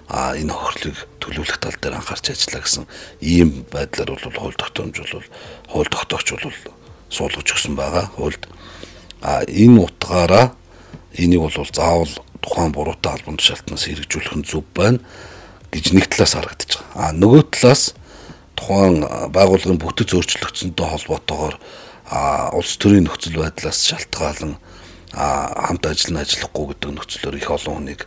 а 0.09 0.35
энэ 0.35 0.53
хохирлыг 0.53 0.97
төлөвлөх 1.21 1.59
тал 1.61 1.77
дээр 1.81 2.01
анхаарч 2.01 2.33
ажиллаа 2.33 2.63
гэсэн 2.65 2.85
ийм 3.21 3.65
байдлаар 3.71 4.17
бол 4.17 4.41
хууль 4.41 4.59
тогтоомж 4.59 4.97
бол 4.99 5.29
хууль 5.69 5.93
тогтоогч 5.93 6.29
бол 6.33 6.57
суулгаж 7.13 7.47
өгсөн 7.47 7.77
байгаа 7.77 8.11
хуульд 8.17 8.49
а 9.23 9.45
энэ 9.45 9.85
утгаараа 9.85 10.55
энийг 11.15 11.41
бол 11.41 11.53
заавал 11.53 12.11
тухайн 12.41 12.73
буруутай 12.73 13.13
албан 13.13 13.37
тушаалтнаас 13.37 13.85
хэрэгжүүлэх 13.85 14.35
нь 14.39 14.47
зөв 14.49 14.65
байна 14.75 14.99
гэж 15.73 15.93
нэг 15.93 16.07
талаас 16.09 16.35
харагдаж 16.35 16.71
байгаа. 16.79 17.11
А 17.11 17.13
нөгөө 17.13 17.43
талаас 17.53 17.95
тухайн 18.57 19.05
байгууллагын 19.35 19.79
бүтэц 19.79 20.15
өөрчлөгдсөнтэй 20.15 20.87
холбоотойгоор 20.87 21.57
улс 22.09 22.77
төрийн 22.81 23.05
нөхцөл 23.05 23.37
байдлаас 23.37 23.85
шалтгаалan 23.85 24.57
хамт 25.13 25.85
ажил 25.85 26.17
нь 26.17 26.23
ажиллахгүй 26.23 26.73
гэдэг 26.73 26.91
нөхцлөөр 26.97 27.37
их 27.37 27.51
олон 27.53 27.75
хүнийг 27.85 28.01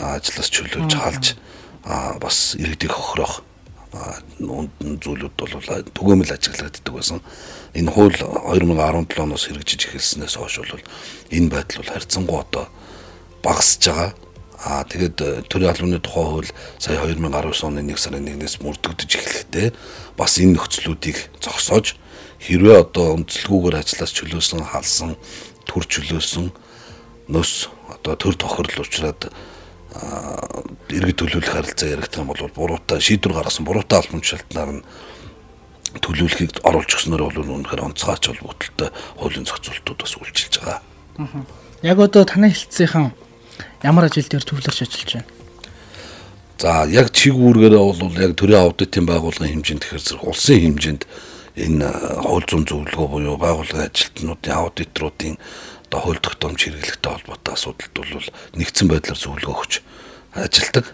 ажлаас 0.00 0.48
чөлөөж 0.48 0.92
халж 0.96 1.36
бас 2.20 2.56
иргэдийг 2.56 2.92
хохирох 2.92 3.44
зүйлүүд 3.94 5.34
бол 5.38 5.54
түгээмэл 5.94 6.34
ажиглагддаг 6.34 6.94
байсан. 6.94 7.20
Энэ 7.74 7.90
хууль 7.92 8.16
2017 8.16 9.22
оноос 9.22 9.46
хэрэгжиж 9.46 9.80
эхэлснээс 9.86 10.34
хойш 10.34 10.58
бол 10.66 10.82
энэ 11.30 11.52
байдал 11.52 11.78
бол 11.84 11.92
харьцангуй 11.94 12.38
одоо 12.40 12.66
багасж 13.44 13.86
байгаа. 13.86 14.10
Аа 14.64 14.82
тэгээд 14.88 15.46
төрийн 15.46 15.70
албаны 15.70 16.00
тухай 16.00 16.24
хууль 16.26 16.50
сая 16.80 16.98
2019 17.06 17.68
оны 17.68 17.86
1 17.86 18.00
сарын 18.00 18.26
1-ээс 18.26 18.64
мөрдөгдөж 18.64 19.10
эхлэхдээ 19.14 19.68
бас 20.16 20.32
энэ 20.40 20.56
нөхцлүүдийг 20.58 21.30
зогсоож 21.38 21.94
хэрвээ 22.44 22.76
одоо 22.84 23.16
өнцлгүүгээр 23.16 23.80
ажиллаж 23.80 24.10
чөлөөсөн 24.12 24.62
халсан 24.68 25.16
төр 25.64 25.84
чөлөөсөн 25.88 26.52
нөс 27.32 27.72
одоо 27.88 28.14
төр 28.20 28.36
тохирол 28.36 28.84
учраас 28.84 29.32
иргэд 30.90 31.16
төлөвлөх 31.16 31.54
харилцаа 31.54 31.88
яригдах 31.88 32.20
юм 32.20 32.28
бол 32.28 32.50
буруутай 32.52 33.00
шийдвэр 33.00 33.34
гаргасан 33.40 33.64
буруутай 33.64 33.98
албан 34.02 34.20
тушаалтнаар 34.20 34.70
нь 34.76 34.82
төлөвлөхийг 36.02 36.60
оруулж 36.66 36.90
өгснөөр 36.98 37.22
бол 37.22 37.62
үнэхээр 37.62 37.86
онцгойч 37.86 38.22
холбогдолтой 38.26 38.90
хуулийн 39.16 39.46
зохицуултууд 39.46 40.00
бас 40.02 40.14
үйлчилж 40.18 40.54
байгаа. 40.58 40.80
Яг 41.82 41.98
одоо 42.02 42.24
танай 42.26 42.50
хэлцийнхэн 42.50 43.14
ямар 43.86 44.10
ажил 44.10 44.26
дээр 44.26 44.42
төвлөрч 44.42 44.82
ажиллаж 44.82 45.10
байна? 45.14 45.30
За 46.58 46.86
яг 46.90 47.14
чиг 47.14 47.38
үүргээрээ 47.38 47.78
бол 47.78 48.18
яг 48.18 48.34
төрийн 48.34 48.66
аудитын 48.66 49.06
байгууллагын 49.06 49.62
хэмжээнд 49.62 49.82
тэгэхээр 49.86 50.02
зэрэг 50.02 50.26
улсын 50.26 50.58
хэмжээнд 50.58 51.02
энэ 51.54 51.86
хууль 52.18 52.46
зүйн 52.50 52.66
зөвлөгөө 52.66 53.08
буюу 53.08 53.36
байгууллагын 53.38 53.86
ажилтнуудын 53.86 54.58
аудиторуудын 54.58 55.38
одоо 55.86 56.00
хууль 56.02 56.18
тогтоомж 56.18 56.60
хэрэглэхтэй 56.66 57.12
холбоотой 57.14 57.54
асуудалд 57.54 57.94
бол 57.94 58.28
нэгдсэн 58.58 58.88
байдлаар 58.90 59.20
зөвлөгөө 59.22 59.54
өгч 59.54 59.72
ажилдаг. 60.34 60.86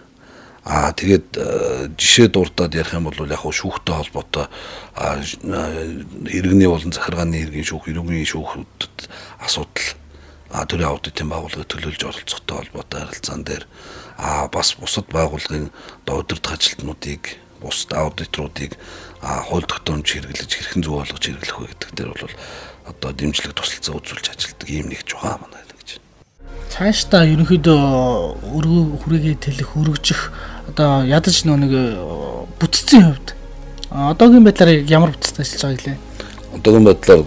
Аа 0.60 0.92
тэгээд 0.92 1.28
жишээ 1.96 2.28
дурдаад 2.28 2.76
ярих 2.76 2.92
юм 2.92 3.08
бол 3.08 3.16
яг 3.24 3.40
шүүхтэй 3.40 3.96
холбоотой 3.96 4.52
иргэний 6.28 6.68
болон 6.68 6.92
захиргааны 6.92 7.40
иргэн 7.40 7.64
шүүх, 7.64 7.88
иргэний 7.88 8.28
шүүхүүдэд 8.28 9.08
асуудал 9.40 9.88
а 10.52 10.66
төрийн 10.68 10.92
аудитын 10.92 11.32
байгууллагыг 11.32 11.64
төлөөлж 11.64 12.02
оролцохтой 12.04 12.56
холбоотой 12.60 13.00
харилцаан 13.08 13.42
дээр 13.48 13.64
а 14.20 14.52
бас 14.52 14.76
бусад 14.76 15.08
байгууллагын 15.08 15.72
одоо 16.04 16.20
удирдах 16.20 16.60
ажилтнуудыг 16.60 17.40
бусад 17.60 17.92
аудиторуудыг 17.94 18.80
хууль 19.20 19.68
тогтоомж 19.68 20.08
хэрэглэж 20.08 20.50
хэрхэн 20.50 20.82
зөв 20.82 21.04
болгож 21.04 21.20
хэрэглэх 21.20 21.58
вэ 21.60 21.66
гэдэг 21.70 21.90
дээр 21.94 22.10
бол 22.16 22.34
одоо 22.88 23.10
дэмжлэг 23.12 23.52
тусалцаа 23.52 23.94
үзүүлж 24.00 24.26
ажилладаг 24.32 24.68
ийм 24.68 24.88
нэг 24.88 25.04
жугаа 25.04 25.36
манай 25.38 25.62
гэж. 25.78 26.00
Цаашдаа 26.72 27.28
ерөнхийдөө 27.28 27.80
өргөө 28.56 28.82
хүрээгээ 29.04 29.36
тэлэх 29.44 29.70
өргөжих 29.76 30.32
одоо 30.72 31.04
ядаж 31.04 31.36
нэг 31.44 31.72
э, 31.76 31.84
бүтцийн 32.56 33.04
хувьд 33.12 33.28
одоогийн 33.90 34.44
байдлаар 34.46 34.86
ямар 34.86 35.10
бүтцтэй 35.12 35.42
ажиллаж 35.44 35.62
байгаа 35.62 35.78
гэлээ. 35.78 35.98
Одоогийн 36.56 36.86
байдлаар 36.86 37.22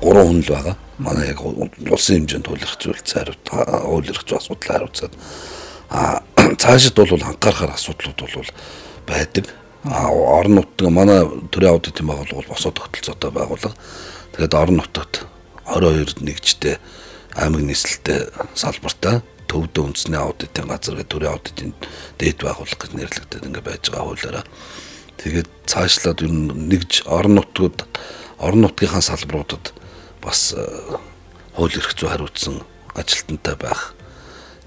гурван 0.00 0.26
хүн 0.26 0.40
л 0.42 0.50
байгаа. 0.50 0.76
Манай 0.98 1.28
яг 1.28 1.40
улсын 1.44 2.24
хэмжээнд 2.24 2.46
хуулирах 2.48 2.78
зүйл 2.80 3.00
цайрууд 3.04 3.44
хуулирах 3.46 4.24
асуудал 4.26 4.68
хариуцаад 4.68 5.12
а 5.92 6.22
цаашид 6.62 6.96
бол 6.96 7.12
анхаарахаар 7.12 7.76
асуудлууд 7.76 8.18
бол 8.18 8.50
байдаг. 9.12 9.46
Орон 9.84 10.62
нутаг 10.62 10.88
манай 10.88 11.20
төрийн 11.52 11.76
аудитын 11.76 12.08
байгууллага 12.08 12.40
бол 12.40 12.52
босоо 12.54 12.72
тогтолцоотой 12.72 13.30
байгууллага. 13.30 13.76
Тэгээд 14.32 14.54
орон 14.54 14.80
нутагт 14.80 15.26
22 15.68 16.24
нэгжтэй 16.24 16.78
аймаг 17.36 17.62
нийслэлтэй 17.66 18.32
салбартай 18.54 19.20
төвдөө 19.52 19.84
үндэсний 19.92 20.20
аудитын 20.20 20.68
газар 20.68 20.96
гэдэг 20.96 21.12
төрийн 21.12 21.32
аудитын 21.36 21.70
дээд 22.16 22.40
байгууллага 22.40 22.88
гэж 22.88 22.92
нэрлэгдээд 22.96 23.46
ингээ 23.48 23.64
байж 23.68 23.84
байгаа 23.92 24.06
хуулиараа. 24.08 24.44
Тэгээд 25.20 25.48
цаашлаад 25.68 26.18
ер 26.24 26.32
нь 26.32 26.48
нэгж 26.72 27.04
орон 27.04 27.36
нутгууд 27.36 27.84
орон 28.40 28.60
нутгийнхаа 28.64 29.04
салбаруудад 29.04 29.72
бас 30.24 30.56
э, 30.56 30.64
хууль 31.54 31.76
эрх 31.76 31.92
зүй 31.92 32.08
хариуцсан 32.08 32.64
ажилтнтай 32.96 33.56
байх. 33.60 33.94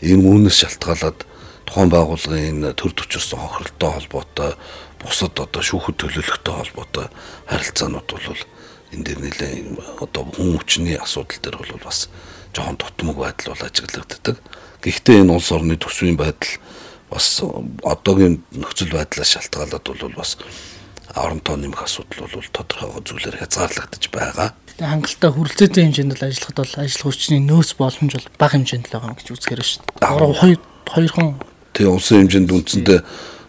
Энэ 0.05 0.21
үүнээс 0.21 0.61
шалтгаалаад 0.61 1.25
тухайн 1.65 1.89
байгууллагын 1.89 2.73
төр 2.77 2.93
төчөрсөн 2.93 3.39
хохиролттой 3.41 3.89
холбоотой 3.89 4.51
бусад 5.01 5.37
одоо 5.39 5.61
шүүхэд 5.61 5.97
төлөөлөхтэй 6.01 6.53
холбоотой 6.53 7.05
харилцаанууд 7.49 8.09
бол 8.09 8.41
энэ 8.93 9.03
дээр 9.05 9.19
нэлээд 9.25 10.01
одоо 10.01 10.23
хүн 10.33 10.57
хүчний 10.57 10.97
асуудал 10.97 11.41
дээр 11.41 11.57
бол 11.57 11.85
бас 11.85 12.09
жоохон 12.53 12.77
тутмаг 12.77 13.17
байдал 13.17 13.53
бол 13.53 13.67
ажиглагддаг. 13.67 14.37
Гэхдээ 14.81 15.21
энэ 15.25 15.33
улс 15.33 15.51
орны 15.51 15.75
төсвийн 15.75 16.15
байдал 16.15 16.53
бас 17.09 17.41
одоогийн 17.83 18.45
нөхцөл 18.53 18.93
байдлаас 18.93 19.35
шалтгаалаад 19.35 19.83
бол 19.83 20.15
бас 20.15 20.37
оронтой 21.15 21.57
нэмэх 21.57 21.83
асуудал 21.83 22.29
бол 22.29 22.49
тодорхой 22.53 23.01
зүйлээр 23.03 23.41
хязгаарлагдаж 23.41 24.03
байгаа. 24.11 24.49
Тэгээ 24.75 24.91
хангалттай 24.91 25.31
хүрэлцээтэй 25.31 25.83
хэмжээнд 25.87 26.11
бол 26.13 26.27
ажиллахад 26.27 26.59
бол 26.59 26.75
ажил 26.83 27.03
хүчний 27.07 27.41
нөөц 27.41 27.71
боломж 27.79 28.11
бол 28.15 28.27
бага 28.35 28.53
хэмжээнд 28.59 28.87
л 28.91 28.93
байгаа 28.99 29.15
гэж 29.15 29.27
үзэхээр 29.31 29.63
шүү 29.63 29.81
дээ. 30.03 30.59
2 30.59 30.75
2хон 30.85 31.54
тий 31.75 31.85
улсын 31.85 32.23
хэмжээнд 32.23 32.55
үндсэндээ 32.55 32.99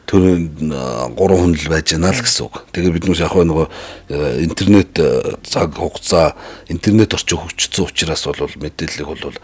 тэр 0.07 0.23
3 0.59 1.15
хүнл 1.15 1.67
байж 1.71 1.95
байна 1.95 2.15
л 2.15 2.23
гэсэн 2.23 2.47
үг. 2.47 2.63
Тэгэхээр 2.71 2.95
бид 2.95 3.07
нүс 3.11 3.23
яг 3.23 3.35
нөгөө 3.35 3.67
э, 4.11 4.43
интернет 4.47 4.95
э, 5.03 5.35
цаг 5.43 5.75
хугацаа 5.75 6.39
интернет 6.71 7.15
орчин 7.15 7.43
хөгжсөн 7.43 7.91
учраас 7.91 8.23
бол 8.27 8.55
мэдээллийг 8.63 9.07
бол 9.07 9.35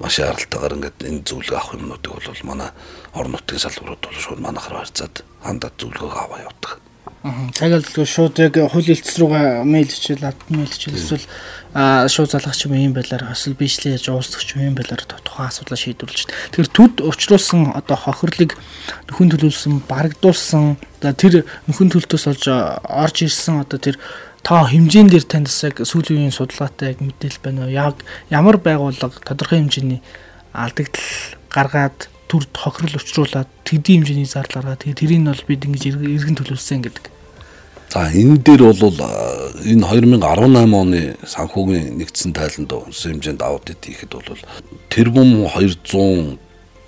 маш 0.00 0.20
аралтайгаар 0.20 0.76
ингээд 0.76 0.98
энэ 1.08 1.24
зүйлийг 1.24 1.56
авах 1.56 1.76
юмнуудыг 1.76 2.12
бол 2.12 2.44
манай 2.44 2.68
орон 3.16 3.32
нутгийн 3.32 3.64
салбарууд 3.64 4.00
бол 4.04 4.20
шууд 4.20 4.40
манахаар 4.44 4.84
харьцаад 4.84 5.24
хандаад 5.40 5.74
зөвлөгөө 5.80 6.12
аваа 6.12 6.44
явуудаг 6.44 6.89
явдаг. 7.22 7.54
Цагаалдгүй 7.56 8.06
шууд 8.06 8.38
яг 8.40 8.54
хууль 8.56 8.90
элцс 8.90 9.18
рүүгээ 9.20 9.64
мэйл 9.64 9.90
хичээл, 9.90 10.24
ад 10.24 10.40
мэйл 10.48 10.70
хичээл 10.70 10.96
эсвэл 10.96 11.26
шууд 12.08 12.30
залгах 12.32 12.56
юм 12.64 12.74
ийм 12.74 12.92
байлаар 12.96 13.32
эсвэл 13.32 13.60
бичлээ 13.60 14.00
яаж 14.00 14.08
уусгах 14.08 14.56
юм 14.56 14.74
байлаар 14.74 15.04
тухайн 15.04 15.48
асуудлаа 15.52 15.76
шийдвэрлэж. 15.76 16.26
Тэгэхээр 16.56 16.70
төд 16.72 16.94
учруулсан 17.04 17.76
одоо 17.76 17.96
хохирлыг 17.96 18.56
нөхөн 19.12 19.30
төлөвлөсөн, 19.36 19.84
барагдуулсан 19.84 20.80
тэр 21.00 21.44
нөхөн 21.68 21.92
төлтөөс 21.92 22.24
олж 22.32 22.44
орж 22.48 23.16
ирсэн 23.28 23.62
одоо 23.62 23.78
тэр 23.78 24.00
тоо 24.42 24.64
хэмжээнд 24.64 25.12
дээр 25.12 25.26
танд 25.28 25.52
яг 25.52 25.76
сүүлийн 25.84 26.24
үеийн 26.24 26.34
судалгаатай 26.34 26.96
яг 26.96 27.04
мэдээлэл 27.04 27.44
байна 27.44 27.68
уу? 27.68 27.72
Яг 27.72 28.00
ямар 28.32 28.56
байгууллага 28.56 29.20
тодорхой 29.20 29.60
хэмжээний 29.60 30.00
алдагдал 30.56 31.36
гаргаад 31.52 32.08
төр 32.30 32.46
тохирол 32.54 32.94
учруулад 32.94 33.50
тэдийн 33.66 34.06
хэмжээний 34.06 34.30
зардал 34.30 34.62
гаргаад 34.62 34.86
тэгээ 34.86 35.00
тэрийг 35.02 35.20
нь 35.20 35.30
бол 35.34 35.48
бид 35.50 35.66
ингэж 35.66 35.82
иргэн 35.90 36.38
төлөвлөсөн 36.38 36.82
гэдэг. 36.86 37.04
За 37.90 38.06
энэ 38.06 38.38
дээр 38.46 38.70
бол 38.70 38.94
энэ 39.66 39.82
2018 39.82 40.22
оны 40.70 41.18
санхүүгийн 41.26 41.98
нэгдсэн 41.98 42.30
тайланд 42.30 42.70
унсан 42.70 43.18
хэмжээнд 43.18 43.42
аудит 43.42 43.82
хийхэд 43.82 44.14
бол 44.14 44.42
тэрбум 44.94 45.50
250 45.50 46.38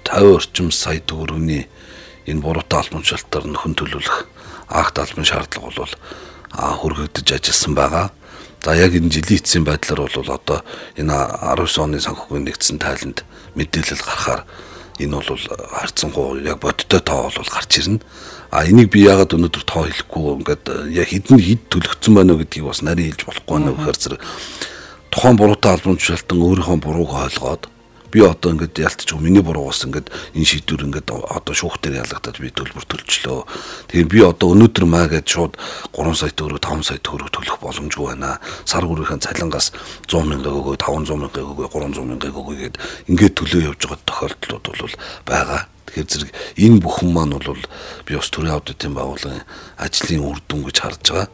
орчим 0.07 0.71
сая 0.71 1.03
төгрөгийн 1.03 1.67
энэ 2.31 2.39
буруутай 2.39 2.87
албан 2.87 3.03
тушаалтаар 3.03 3.51
нөхөн 3.51 3.75
төлөвлөх 3.75 4.31
акт 4.71 5.03
албан 5.03 5.27
шаардлага 5.27 5.75
бол 5.75 5.95
хөргөгдөж 6.55 7.29
ажилласан 7.35 7.75
байгаа. 7.75 8.07
За 8.63 8.79
яг 8.79 8.95
энэ 8.95 9.11
жилийн 9.11 9.43
эцсийн 9.43 9.67
байдлаар 9.67 10.07
бол 10.07 10.31
одоо 10.31 10.63
энэ 10.95 11.11
19 11.11 11.83
оны 11.83 11.99
санхүүгийн 11.99 12.47
нэгдсэн 12.47 12.79
тайланд 12.79 13.27
мэдээлэл 13.59 14.07
гарахаар 14.07 14.47
энэ 14.99 15.17
бол 15.17 15.41
харьцангуй 15.73 16.43
яг 16.45 16.59
бодиттой 16.61 17.01
тоо 17.01 17.33
бол 17.33 17.49
гарч 17.49 17.79
ирнэ. 17.79 18.01
А 18.53 18.69
энийг 18.69 18.93
би 18.93 19.09
яагаад 19.09 19.33
өнөөдөр 19.33 19.65
тоо 19.65 19.89
хэлэхгүй 19.89 20.25
ингээд 20.45 20.65
яг 20.93 21.09
хідэн 21.09 21.41
хід 21.41 21.63
төлөгдсөн 21.73 22.13
байна 22.13 22.37
уу 22.37 22.45
гэдгийг 22.45 22.69
бас 22.69 22.85
нарийн 22.85 23.17
хэлж 23.17 23.25
болохгүй 23.25 23.55
байна 23.57 23.73
гэхээр 23.73 23.97
зэрэг 23.97 24.21
тухайн 25.09 25.37
буруутай 25.41 25.73
албан 25.73 25.97
тушаалтан 25.97 26.39
өөрийнхөө 26.45 26.79
бурууг 26.85 27.13
ойлгоод 27.17 27.72
би 28.13 28.21
одоо 28.21 28.53
ингээд 28.53 28.77
ялтчих 28.77 29.17
миний 29.17 29.41
буруугаас 29.41 29.89
ингээд 29.89 30.13
энэ 30.37 30.45
шийдвэр 30.45 30.85
ингээд 30.93 31.09
одоо 31.09 31.55
шүүхтэр 31.57 31.97
ялгадаад 32.05 32.37
би 32.37 32.53
төлбөр 32.53 32.85
төлчлөө. 32.85 33.41
Тэгээ 33.89 34.07
би 34.13 34.21
одоо 34.21 34.53
өнөөдөр 34.53 34.85
маа 34.85 35.09
гэж 35.09 35.27
шууд 35.33 35.57
3 35.97 36.13
сая 36.13 36.37
төгрөг 36.37 36.61
5 36.61 36.85
сая 36.85 37.01
төгрөг 37.01 37.33
төлөх 37.33 37.57
боломжгүй 37.65 38.13
байна. 38.13 38.37
Сар 38.69 38.85
бүрийн 38.85 39.25
цалингаас 39.25 39.73
100 40.13 40.29
мянга 40.29 40.53
өгөө 40.53 40.77
500 40.77 41.17
мянга 41.17 41.41
өгөө 41.41 41.73
300 41.73 42.05
мянга 42.05 42.29
өгөө 42.29 42.45
гэгээд 42.53 42.77
ингээд 43.09 43.35
төлөө 43.41 43.61
явж 43.73 43.81
байгаа 43.89 44.05
тохиолдлууд 44.05 44.65
бол 44.69 44.95
байгаа. 45.25 45.61
Тэгэхээр 45.89 46.09
зэрэг 46.13 46.31
энэ 46.61 46.81
бүхэн 46.85 47.11
маань 47.17 47.37
бол 47.41 47.65
би 48.05 48.13
бас 48.13 48.29
төрийн 48.29 48.57
аудитын 48.61 48.93
байгууллагын 48.93 49.45
ажлын 49.81 50.25
үр 50.29 50.39
дүн 50.45 50.69
гэж 50.69 50.77
харж 50.85 51.05
байгаа. 51.09 51.29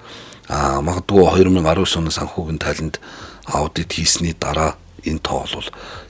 Аа 0.47 0.79
магадгүй 0.81 1.27
2019 1.43 1.99
оны 1.99 2.11
санхүүгийн 2.15 2.63
тайланд 2.63 2.97
аудит 3.45 3.93
хийсний 3.93 4.33
дараа 4.33 4.79
энэ 5.05 5.23
тоо 5.23 5.47
бол 5.47 5.69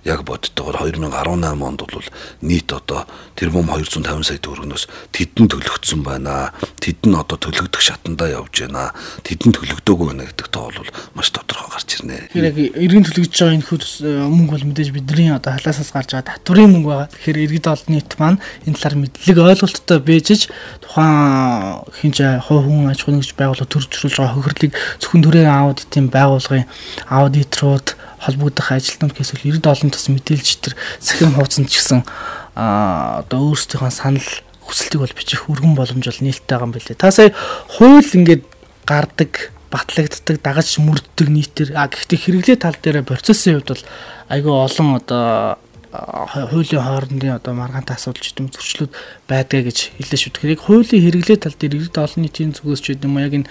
яг 0.08 0.24
боддогоор 0.24 0.88
2018 0.88 1.60
онд 1.68 1.80
бол 1.84 2.08
нийт 2.40 2.72
одоо 2.72 3.04
тэр 3.36 3.52
бум 3.52 3.68
250 3.68 4.24
сая 4.24 4.40
төгрөгнөөс 4.40 4.88
тэдэн 5.12 5.46
төлөгдсөн 5.52 6.00
байна. 6.02 6.50
Тэд 6.80 7.04
нь 7.04 7.14
одоо 7.14 7.36
төлөгдөх 7.36 7.82
шатандаа 7.84 8.32
явж 8.32 8.64
байна. 8.64 8.96
Тэдэн 9.22 9.52
төлөгдөөгүй 9.52 10.06
байна 10.08 10.24
гэдэг 10.24 10.48
тоо 10.48 10.72
бол 10.72 10.90
маш 11.12 11.28
тодорхой 11.28 11.68
гарч 11.68 12.00
ирнэ. 12.00 12.32
Тэгэхээр 12.32 12.48
яг 12.48 12.58
иргэн 12.80 13.04
төлөгдөж 13.04 13.36
байгаа 13.36 13.56
энэ 13.60 13.68
хөл 13.68 13.84
э, 13.84 14.10
мөнгө 14.24 14.52
бол 14.56 14.66
мэдээж 14.72 14.90
бидний 14.96 15.28
одоо 15.28 15.52
халаасаас 15.52 15.92
гарч 15.92 16.10
байгаа 16.16 16.30
татврын 16.40 16.72
мөнгө 16.72 16.88
байгаа. 16.88 17.12
Тэгэхээр 17.12 17.42
иргэд 17.44 17.66
олон 17.68 17.92
нийт 17.92 18.12
маань 18.16 18.40
энэ 18.64 18.76
талаар 18.80 18.96
мэдлэг 19.04 19.38
ойлголттой 19.38 19.98
бэжж 20.00 20.48
тухайн 20.80 21.84
хинч 22.00 22.16
хуу 22.48 22.64
хүн 22.64 22.88
аж 22.88 23.04
ахуйн 23.04 23.20
гэж 23.20 23.36
байгууллага 23.36 23.72
төржүүлж 23.72 24.16
байгаа 24.16 24.36
хохирлыг 24.36 24.72
зөвхөн 25.00 25.22
төрийн 25.24 25.50
аудитын 25.52 26.06
байгууллагын 26.08 26.66
аудиторууд 27.08 27.88
холбогдох 28.18 28.72
ажилтнууд 28.72 29.14
эсвэл 29.14 29.60
97 29.62 29.94
бас 29.98 30.06
мэдээлж 30.06 30.50
тэр 30.62 30.74
сахим 31.02 31.34
хуудсанд 31.34 31.66
ч 31.66 31.82
гэсэн 31.82 32.06
одоо 32.54 33.40
өөрсдийнхөө 33.50 33.90
санал 33.90 34.28
хүсэлтийг 34.62 35.02
бол 35.02 35.18
бичих 35.18 35.50
өргөн 35.50 35.74
боломж 35.74 36.06
бол 36.06 36.22
нээлттэй 36.22 36.54
байгаа 36.54 36.68
юм 36.70 36.74
билээ. 36.76 37.02
Та 37.02 37.10
сая 37.10 37.34
хууль 37.66 38.06
ингээд 38.06 38.46
гардаг 38.86 39.50
батлагддаг 39.70 40.36
дагаж 40.40 40.78
мөрддөг 40.80 41.28
нийтэр 41.28 41.68
а 41.76 41.88
гэхдээ 41.88 42.18
хэрэглээ 42.18 42.58
тал 42.62 42.76
дээр 42.78 43.04
процессын 43.04 43.60
хувьд 43.60 43.74
бол 43.74 43.84
айгүй 44.32 44.54
олон 44.54 44.88
одоо 44.96 45.58
хуулийн 45.92 46.84
хоорондын 46.84 47.36
одоо 47.36 47.52
маргаантай 47.56 47.96
асуудал 47.96 48.20
ч 48.20 48.36
юм 48.36 48.52
зөрчлүүд 48.52 48.92
байдгаа 49.28 49.64
гэж 49.64 49.96
хэлээ 49.96 50.20
шүү. 50.20 50.32
Тэгэхээр 50.36 50.54
яг 50.56 50.62
хуулийн 50.64 51.04
хэрэглээ 51.04 51.38
тал 51.40 51.56
дээр 51.56 51.76
иргэд 51.80 51.96
олон 51.96 52.20
нийтийн 52.24 52.52
зүгээс 52.52 52.80
ч 52.84 52.86
юм 52.96 53.16
уу 53.16 53.24
яг 53.24 53.32
энэ 53.40 53.48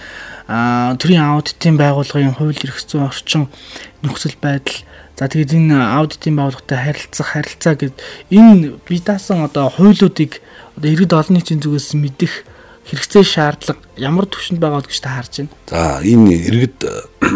төрийн 1.02 1.26
аудитын 1.34 1.74
байгууллагын 1.78 2.38
хууль 2.38 2.62
эрх 2.62 2.78
зүйн 2.78 3.10
орчин 3.10 3.50
нөхцөл 4.06 4.38
байдал 4.38 4.78
за 5.18 5.26
тэгээд 5.26 5.58
энэ 5.58 5.74
аудитын 5.98 6.38
байгууллагатай 6.38 6.78
харилцах 6.78 7.28
харилцаа 7.34 7.74
гэд 7.74 7.94
энэ 8.30 8.78
бие 8.86 9.02
даасан 9.02 9.42
одоо 9.42 9.66
хуулиудыг 9.66 10.38
одоо 10.78 10.88
иргэд 10.94 11.12
олон 11.12 11.34
нийтийн 11.34 11.58
зүгээс 11.58 11.98
мэдэх 11.98 12.46
хэрэгцээ 12.86 13.24
шаардлага 13.26 13.82
ямар 13.98 14.30
төвшөнд 14.30 14.62
байгаа 14.62 14.86
гэж 14.86 14.96
та 15.02 15.18
харж 15.18 15.32
байна. 15.42 15.52
За 15.66 16.00
энэ 16.00 16.38
иргэд 16.48 16.78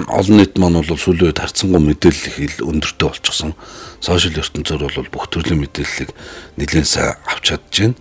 олон 0.09 0.37
нийт 0.38 0.55
маань 0.57 0.79
бол 0.79 0.97
сүүлийн 0.97 1.29
үед 1.29 1.42
харцсангуй 1.42 1.83
мэдээлэл 1.83 2.29
их 2.31 2.38
ил 2.38 2.57
өндөртэй 2.71 3.09
болчихсон. 3.11 3.53
Сошиал 4.01 4.40
ертөнцөөр 4.40 4.83
бол 4.87 5.12
бүх 5.12 5.27
төрлийн 5.29 5.61
мэдээллийг 5.61 6.14
нэлээд 6.57 6.88
сайн 6.88 7.18
авч 7.29 7.53
чадж 7.53 7.75
байна. 7.83 7.99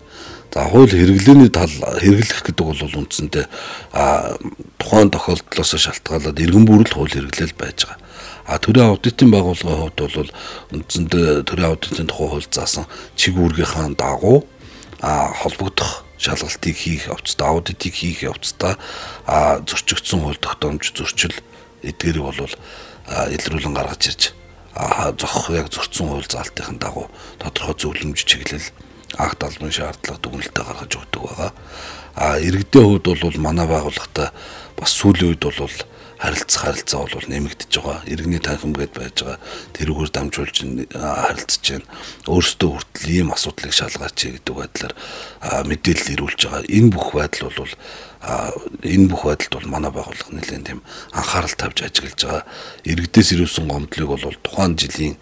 За 0.53 0.63
хууль 0.63 0.95
хэрэглээний 0.95 1.51
тал 1.51 1.73
хэрэглэх 1.73 2.39
гэдэг 2.47 2.65
бол 2.69 2.99
үндсэндээ 3.03 3.45
тухайн 4.79 5.09
тохиолдлоос 5.11 5.71
шалтгаалаад 5.75 6.39
иргэн 6.39 6.63
бүрэл 6.63 6.95
хууль 6.95 7.11
хэрэглэл 7.11 7.55
байж 7.59 7.83
байгаа. 7.83 7.99
А 8.51 8.59
төрийн 8.59 8.91
аудитын 8.91 9.31
байгууллагын 9.31 9.95
хувьд 9.95 9.99
бол 10.11 10.31
үндсэндээ 10.75 11.47
төрийн 11.47 11.71
аудитын 11.71 12.11
тухай 12.11 12.27
хууль 12.27 12.49
заасан 12.51 12.83
чиг 13.15 13.39
үүргийнхаа 13.39 13.95
дагуу 13.95 14.43
а 14.99 15.31
холбогдох 15.31 16.03
шалгалтыг 16.19 16.75
хийх 16.75 17.07
явцдаа 17.07 17.55
аудитыг 17.55 17.95
хийх 17.95 18.27
явцдаа 18.27 18.75
а 19.23 19.63
зөрчигдсөн 19.63 20.19
хууль 20.19 20.43
тогтоомж 20.43 20.91
зөрчил 20.91 21.31
эдгээрийг 21.79 22.27
бол 22.27 22.53
илрүүлэн 23.07 23.71
гаргаж 23.71 24.03
ирж 24.11 24.21
зохих 25.15 25.55
яг 25.55 25.71
зөрчсөн 25.71 26.11
хууль 26.11 26.27
заалтын 26.27 26.75
дагуу 26.75 27.07
тодорхой 27.39 27.75
зөвлөмж 27.79 28.19
чиглэл 28.27 28.67
акт 29.15 29.43
албан 29.43 29.71
шаардлага 29.71 30.19
дүгнэлтээ 30.23 30.63
гаргаж 30.63 30.91
өгдөг 30.99 31.21
байгаа. 31.23 31.51
А 32.15 32.39
иргэдийн 32.39 32.99
хувьд 32.99 33.07
бол 33.07 33.37
манай 33.39 33.67
байгууллагатай 33.67 34.29
бас 34.75 34.91
сүүлийн 34.95 35.35
үед 35.35 35.43
бол 35.43 35.75
харилцах 36.21 36.61
харилцаа 36.69 37.09
бол 37.09 37.25
нэмэгдэж 37.33 37.71
байгаа. 37.81 38.05
Иргэний 38.05 38.37
танхим 38.37 38.77
гээд 38.77 38.93
байж 38.93 39.17
байгаа. 39.25 39.41
Тэрүүгээр 39.73 40.11
дамжуулж 40.13 40.57
харилцаж 40.93 41.65
байна. 41.65 41.87
Өөрөөсөө 42.29 42.69
хүртэл 42.69 43.09
ийм 43.09 43.29
асуудлыг 43.33 43.73
шалгаач 43.73 44.17
гэдэг 44.21 44.53
байдлаар 44.53 44.93
мэдээлэл 45.65 46.13
ирүүлж 46.13 46.41
байгаа. 46.45 46.69
Энэ 46.69 46.89
бүх 46.93 47.09
байдал 47.17 47.49
бол 47.49 47.73
энэ 48.85 49.07
бүх 49.09 49.21
байдалд 49.25 49.53
бол 49.57 49.73
манай 49.73 49.89
байгууллага 49.89 50.37
нэлээд 50.37 50.67
тийм 50.69 50.85
анхаарал 51.09 51.57
тавьж 51.57 51.77
ажиглаж 51.89 52.21
байгаа. 52.21 52.45
Иргэдээс 52.85 53.29
ирүүлсэн 53.33 53.65
гомдлыг 53.65 54.09
бол 54.13 54.37
тухайн 54.45 54.77
жилийн 54.77 55.17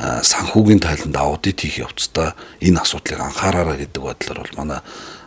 санхүүгийн 0.00 0.82
тайланд 0.82 1.14
аудит 1.14 1.62
хийх 1.62 1.86
явцдаа 1.86 2.34
энэ 2.58 2.82
асуудлыг 2.82 3.20
анхаараарай 3.22 3.86
гэдэг 3.86 4.02
байдлаар 4.02 4.38
бол 4.42 4.58
манай 4.58 4.80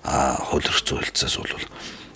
хууль 0.04 0.68
эрх 0.68 0.82
зүйн 0.84 1.00
хэлцээс 1.06 1.38
бол 1.40 1.64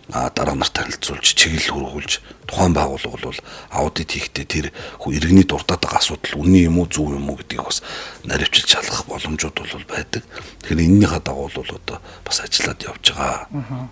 дараа 0.07 0.55
нарт 0.55 0.71
танилцуулж 0.71 1.35
чиглэл 1.35 1.75
хөргүүлж 1.75 2.23
тухайн 2.47 2.71
байгууллага 2.71 3.19
бол 3.27 3.39
аудит 3.75 4.15
хийхдээ 4.15 4.45
тэр 4.47 4.65
иргэний 5.03 5.43
дурдаад 5.43 5.83
байгаа 5.83 5.99
асуудал 5.99 6.39
үнэн 6.47 6.71
юм 6.71 6.79
уу 6.79 6.87
зөв 6.87 7.11
юм 7.11 7.27
уу 7.27 7.35
гэдгийг 7.35 7.67
бас 7.67 7.83
наривчилж 8.23 8.71
шалгах 8.71 9.03
боломжууд 9.03 9.59
бол 9.59 9.87
байдаг. 9.91 10.23
Тэгэхээр 10.63 10.79
энэнийхээ 10.79 11.21
дагуу 11.27 11.51
бол 11.51 11.75
одоо 11.75 11.99
бас 12.23 12.39
ажиллаад 12.39 12.79
явж 12.87 13.03
байгаа. 13.11 13.91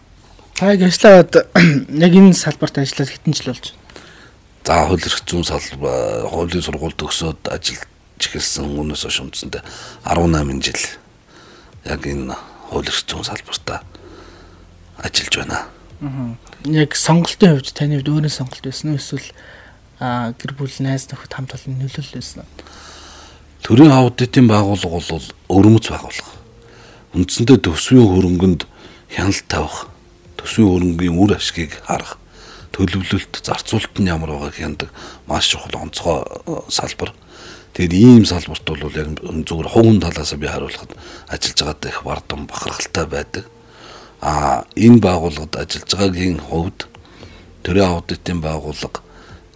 Та 0.56 0.72
яг 0.72 0.82
ажиллаад 0.88 1.32
яг 2.08 2.14
энэ 2.16 2.32
салбарт 2.32 2.80
ажиллаад 2.80 3.12
хэдэн 3.12 3.36
жил 3.36 3.52
болж 3.52 3.76
байна? 3.76 3.84
За 4.64 4.88
хууль 4.88 5.04
эрх 5.04 5.20
зүйн 5.28 5.44
салбар 5.44 6.32
хуулийн 6.32 6.64
сургуульд 6.64 6.96
төгсөөд 6.96 7.52
ажиллаж 7.52 8.24
эхэлсэн 8.24 8.72
өмнөөс 8.72 9.04
хойш 9.04 9.20
үндсэндээ 9.20 9.64
18 10.08 10.64
жил 10.64 10.84
яг 11.84 12.02
энэ 12.08 12.40
хууль 12.72 12.88
эрх 12.88 13.04
зүйн 13.04 13.28
салбартаа 13.28 13.84
ажиллаж 15.04 15.36
байна. 15.44 15.75
Яг 16.02 16.96
сонголтын 16.96 17.56
хувьд 17.56 17.72
таны 17.72 17.96
хувьд 18.00 18.12
өөрөө 18.12 18.34
сонголт 18.34 18.68
байсан 18.68 18.92
уу 18.92 19.00
эсвэл 19.00 19.30
гэр 20.00 20.52
бүл 20.60 20.76
найз 20.84 21.08
нөхөд 21.08 21.32
хамт 21.32 21.56
олон 21.56 21.80
нөлөөлөл 21.80 22.20
байсан 22.20 22.44
уу? 22.44 22.50
Төрийн 23.64 23.96
аудитын 23.96 24.50
байгууллага 24.52 25.00
бол 25.00 25.28
өрөмөц 25.48 25.88
байгууллага. 25.88 26.36
Үндсэндээ 27.16 27.64
төсвийн 27.64 28.12
хөрөнгөнд 28.12 28.68
хяналт 29.08 29.48
тавих, 29.48 29.88
төсвийн 30.36 30.68
хөрөнгийн 30.68 31.16
үр 31.16 31.40
ашгийг 31.40 31.80
харах, 31.88 32.20
төлөвлөлт, 32.76 33.40
зарцуулалт 33.40 33.96
нь 33.96 34.12
ямар 34.12 34.36
байгааг 34.36 34.60
хяндаг 34.60 34.90
маш 35.32 35.48
чухал 35.48 35.80
онцгой 35.80 36.28
салбар. 36.68 37.16
Тэгээд 37.72 37.96
ийм 37.96 38.28
салбарт 38.28 38.68
бол 38.68 38.92
яг 38.92 39.16
зүгээр 39.24 39.72
хувийн 39.72 40.04
талаас 40.04 40.36
би 40.36 40.46
хариулахад 40.46 40.92
ажиллаж 41.32 41.60
байгаадаа 41.64 41.90
их 41.90 42.04
бардам 42.04 42.48
бахархалтай 42.52 43.08
байдаг 43.08 43.48
а 44.26 44.66
энэ 44.74 45.06
байгууллагад 45.06 45.54
ажиллаж 45.54 45.92
байгаагийн 45.94 46.42
хувьд 46.42 46.90
төрийн 47.62 47.94
аудитын 47.94 48.42
байгууллага 48.42 49.06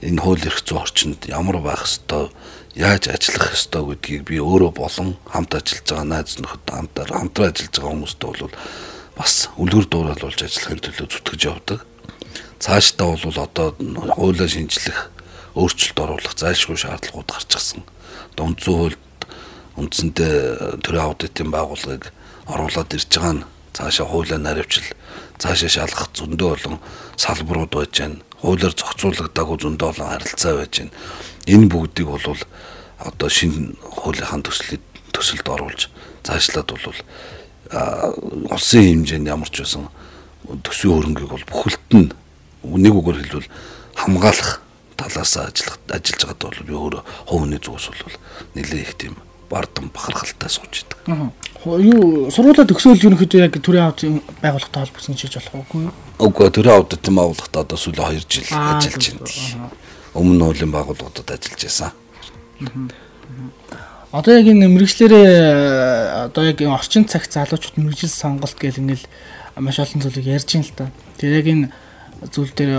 энэ 0.05 0.21
хууль 0.21 0.45
эрх 0.45 0.61
зүйн 0.61 0.81
орчинд 0.85 1.25
ямар 1.25 1.57
байх 1.57 1.89
ёстой 1.89 2.29
яаж 2.77 3.09
ажиллах 3.09 3.57
ёстой 3.57 3.83
гэдгийг 3.89 4.29
би 4.29 4.37
өөрөө 4.37 4.71
болон 4.77 5.17
хамт 5.25 5.57
ажиллаж 5.57 5.89
байгаа 5.89 6.05
найз 6.05 6.37
нөхөд 6.37 6.63
хамтаар 6.69 7.09
хамтран 7.17 7.49
ажиллаж 7.49 7.73
байгаа 7.73 7.93
хүмүүстэй 7.97 8.29
бол 8.29 8.53
бас 9.17 9.33
үлгэр 9.57 9.85
дуураалуулж 9.89 10.39
ажиллахын 10.45 10.83
төлөө 10.85 11.07
зүтгэж 11.09 11.41
явдаг. 11.49 11.79
Цаашдаа 12.61 13.17
бол 13.17 13.39
одоо 13.41 13.67
хуулиа 13.73 14.47
шинжлэх, 14.47 15.09
өөрчлөлт 15.57 15.97
оруулах 15.97 16.35
зайлшгүй 16.37 16.77
шаардлагууд 16.77 17.25
гарч 17.25 17.51
ирсэн. 17.57 17.81
Одоо 18.37 18.45
үндсэн 18.53 18.73
хуульд 18.77 19.03
үндсэндээ 19.81 20.79
төрийн 20.85 21.07
аудитын 21.09 21.49
байгууллагыг 21.49 22.13
оруулаад 22.47 22.93
ирж 22.95 23.09
байгаа 23.11 23.33
нь 23.33 23.43
цаашаа 23.73 24.07
хуулиа 24.07 24.37
наривчл 24.37 24.85
цаашаа 25.39 25.69
шалгах 25.69 26.09
зөндөө 26.13 26.49
болон 26.55 26.79
салбарууд 27.17 27.71
байж 27.73 27.93
байна. 27.99 28.19
Хуулиар 28.41 28.73
зохицуулагдаагүй 28.75 29.57
зөндөө 29.63 29.87
олон 29.91 30.09
харилцаа 30.09 30.53
байж 30.59 30.73
байна. 30.79 30.93
Энэ 31.47 31.69
бүгдийг 31.71 32.07
бол 32.07 32.37
одоо 32.99 33.29
шинэ 33.29 33.75
хуулийнхаа 33.79 34.43
төслөд 34.43 34.83
төсөлд 35.15 35.47
оруулж 35.47 35.87
цаашлаад 36.23 36.69
бол 36.71 36.99
улсын 38.51 39.05
хэмжээнд 39.05 39.29
ямар 39.29 39.49
ч 39.49 39.63
байсан 39.63 39.87
төсвийн 40.65 40.95
хөрөнгийг 40.97 41.29
бол 41.29 41.45
бүхэлд 41.47 41.89
нь 41.95 42.11
нэг 42.65 42.93
үгээр 42.93 43.19
хэлбэл 43.23 43.49
хамгаалах 43.95 44.61
талаас 44.97 45.37
ажиллах 45.37 45.77
ажиллаж 45.87 46.21
байгаад 46.25 46.41
бол 46.43 46.67
би 46.67 46.73
өөрөө 46.75 47.01
хувийн 47.29 47.61
зүгээс 47.61 47.87
бол 48.03 48.17
нэлээ 48.55 48.81
их 48.83 48.93
тийм 48.97 49.15
бардам 49.49 49.89
бахархалтай 49.93 50.49
сууж 50.49 50.85
идэг. 50.85 50.97
Юу 51.65 52.31
сургуулаа 52.31 52.63
төгсөөл 52.69 53.03
ерөнхийдөө 53.03 53.41
яг 53.43 53.57
төрийн 53.59 53.89
аудит 53.89 54.23
байгууллагатай 54.39 54.85
холбогдсон 54.85 55.15
гэж 55.17 55.21
хэлж 55.27 55.49
болох 55.51 55.75
уу? 55.75 55.91
Үгүй 56.23 56.49
төрийн 56.55 56.77
аудит 56.77 57.03
байгууллагатай 57.03 57.61
одоо 57.65 57.77
сүүлийн 57.77 58.15
2 58.15 58.29
жил 58.29 58.47
ажиллаж 58.53 59.05
байна. 59.11 59.69
Өмнө 60.15 60.35
нь 60.39 60.45
хуулийн 60.45 60.71
байгууллагуудад 60.71 61.35
ажиллаж 61.35 61.61
байсан. 61.67 61.91
Одоо 64.09 64.33
яг 64.39 64.47
энэ 64.49 64.71
мэрэгчлэрээ 64.71 66.31
одоо 66.31 66.43
яг 66.47 66.61
орчин 66.65 67.05
цагт 67.05 67.33
залуучууд 67.35 67.77
мэрэгжил 67.77 68.09
сонголт 68.09 68.57
гэл 68.57 68.81
ингээл 68.81 69.05
маш 69.59 69.77
олон 69.77 70.01
зүйлийг 70.01 70.25
ярьж 70.39 70.49
байна 70.55 70.65
л 70.65 70.73
да. 70.79 70.85
Тэр 71.19 71.31
яг 71.43 71.45
энэ 71.45 71.69
зүйл 72.31 72.51
дээр 72.51 72.75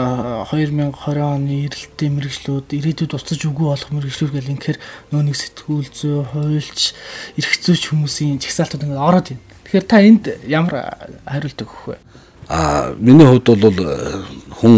2020 0.46 1.18
оны 1.18 1.66
эрэлттэй 1.66 2.08
мэрэгчлүүд 2.12 2.68
ирээдүйд 2.76 3.16
уцаж 3.16 3.40
үгүй 3.48 3.66
болох 3.72 3.90
мэрэгчлүүд 3.90 4.32
гэл 4.36 4.52
инхээр 4.54 4.78
нөө 5.10 5.22
нэг 5.26 5.36
сэтгүүл 5.40 5.90
зүй, 5.90 6.22
хуульч, 6.28 6.80
эрх 7.40 7.52
зүйч 7.64 7.82
хүмүүсийн 7.88 8.38
чагсаалтууд 8.44 8.84
ингээд 8.84 9.00
ороод 9.00 9.26
байна. 9.32 9.44
Тэгэхээр 9.64 9.86
та 9.88 9.98
энд 10.04 10.24
ямар 10.44 10.74
хариулт 11.24 11.60
өгөх 11.64 11.82
вэ? 11.88 11.96
Аа 12.52 12.92
миний 13.00 13.24
хувьд 13.24 13.48
бол 13.48 13.78
хүн 14.60 14.74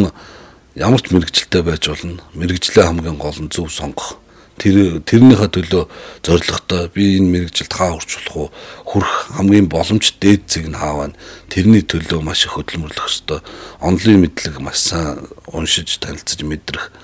ямар 0.79 1.01
ч 1.03 1.11
мэрэгчлээ 1.11 1.63
байж 1.67 1.85
болно. 1.91 2.23
Мэрэгчлээ 2.39 2.87
хамгийн 2.87 3.19
гол 3.19 3.39
нь 3.43 3.51
зөв 3.51 3.67
сонгох 3.69 4.22
тэр 4.63 5.03
тэрнийхээ 5.03 5.51
төлөө 5.51 5.85
зоригтой. 6.23 6.87
Би 6.95 7.19
энэ 7.19 7.51
мэрэгжилд 7.51 7.73
хаа 7.75 7.99
хүрч 7.99 8.11
болох 8.31 8.37
уу? 8.39 8.49
Хүрх 8.87 9.35
хамгийн 9.35 9.67
боломж 9.67 10.15
дээд 10.23 10.47
зэг 10.47 10.71
нь 10.71 10.79
хааваа 10.79 11.11
тэрний 11.51 11.83
төлөө 11.83 12.23
маш 12.23 12.47
их 12.47 12.55
хөдөлмөрлөх 12.55 13.11
ёстой. 13.11 13.43
Онлын 13.83 14.23
мэдлэг 14.23 14.63
маш 14.63 14.79
сайн 14.87 15.27
уншиж 15.51 15.99
танилцж 15.99 16.47
мэдрэх 16.47 16.95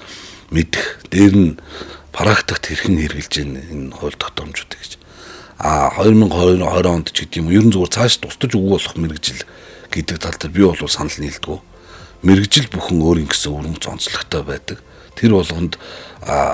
мэдэх. 0.54 1.02
Дээр 1.10 1.34
нь 1.34 1.50
практикт 2.14 2.70
хэрхэн 2.70 3.02
хэрэгжилж 3.02 3.34
энэ 3.42 3.90
хууль 3.98 4.14
тогтоомжууд 4.14 4.72
гэж. 4.78 4.92
А 5.58 5.90
2020 5.98 6.62
онд 6.86 7.10
ч 7.10 7.26
гэдэм 7.26 7.50
юм 7.50 7.66
ерөн 7.66 7.72
зүгээр 7.74 7.90
цааш 7.90 8.22
тусдаж 8.22 8.54
өгөх 8.54 8.78
болох 8.78 8.94
мэрэгжил 8.94 9.42
гэдэг 9.90 10.16
тал 10.22 10.38
дээр 10.38 10.54
би 10.54 10.62
бол 10.62 10.86
санал 10.86 11.18
нийлдэг 11.18 11.58
мэрэгжил 12.22 12.66
бүхэн 12.70 13.02
өөр 13.02 13.18
юм 13.22 13.28
гэсэн 13.30 13.50
өрөмц 13.54 13.84
онцлогтой 13.86 14.42
байдаг 14.42 14.78
тэр 15.18 15.34
болгонд 15.34 15.74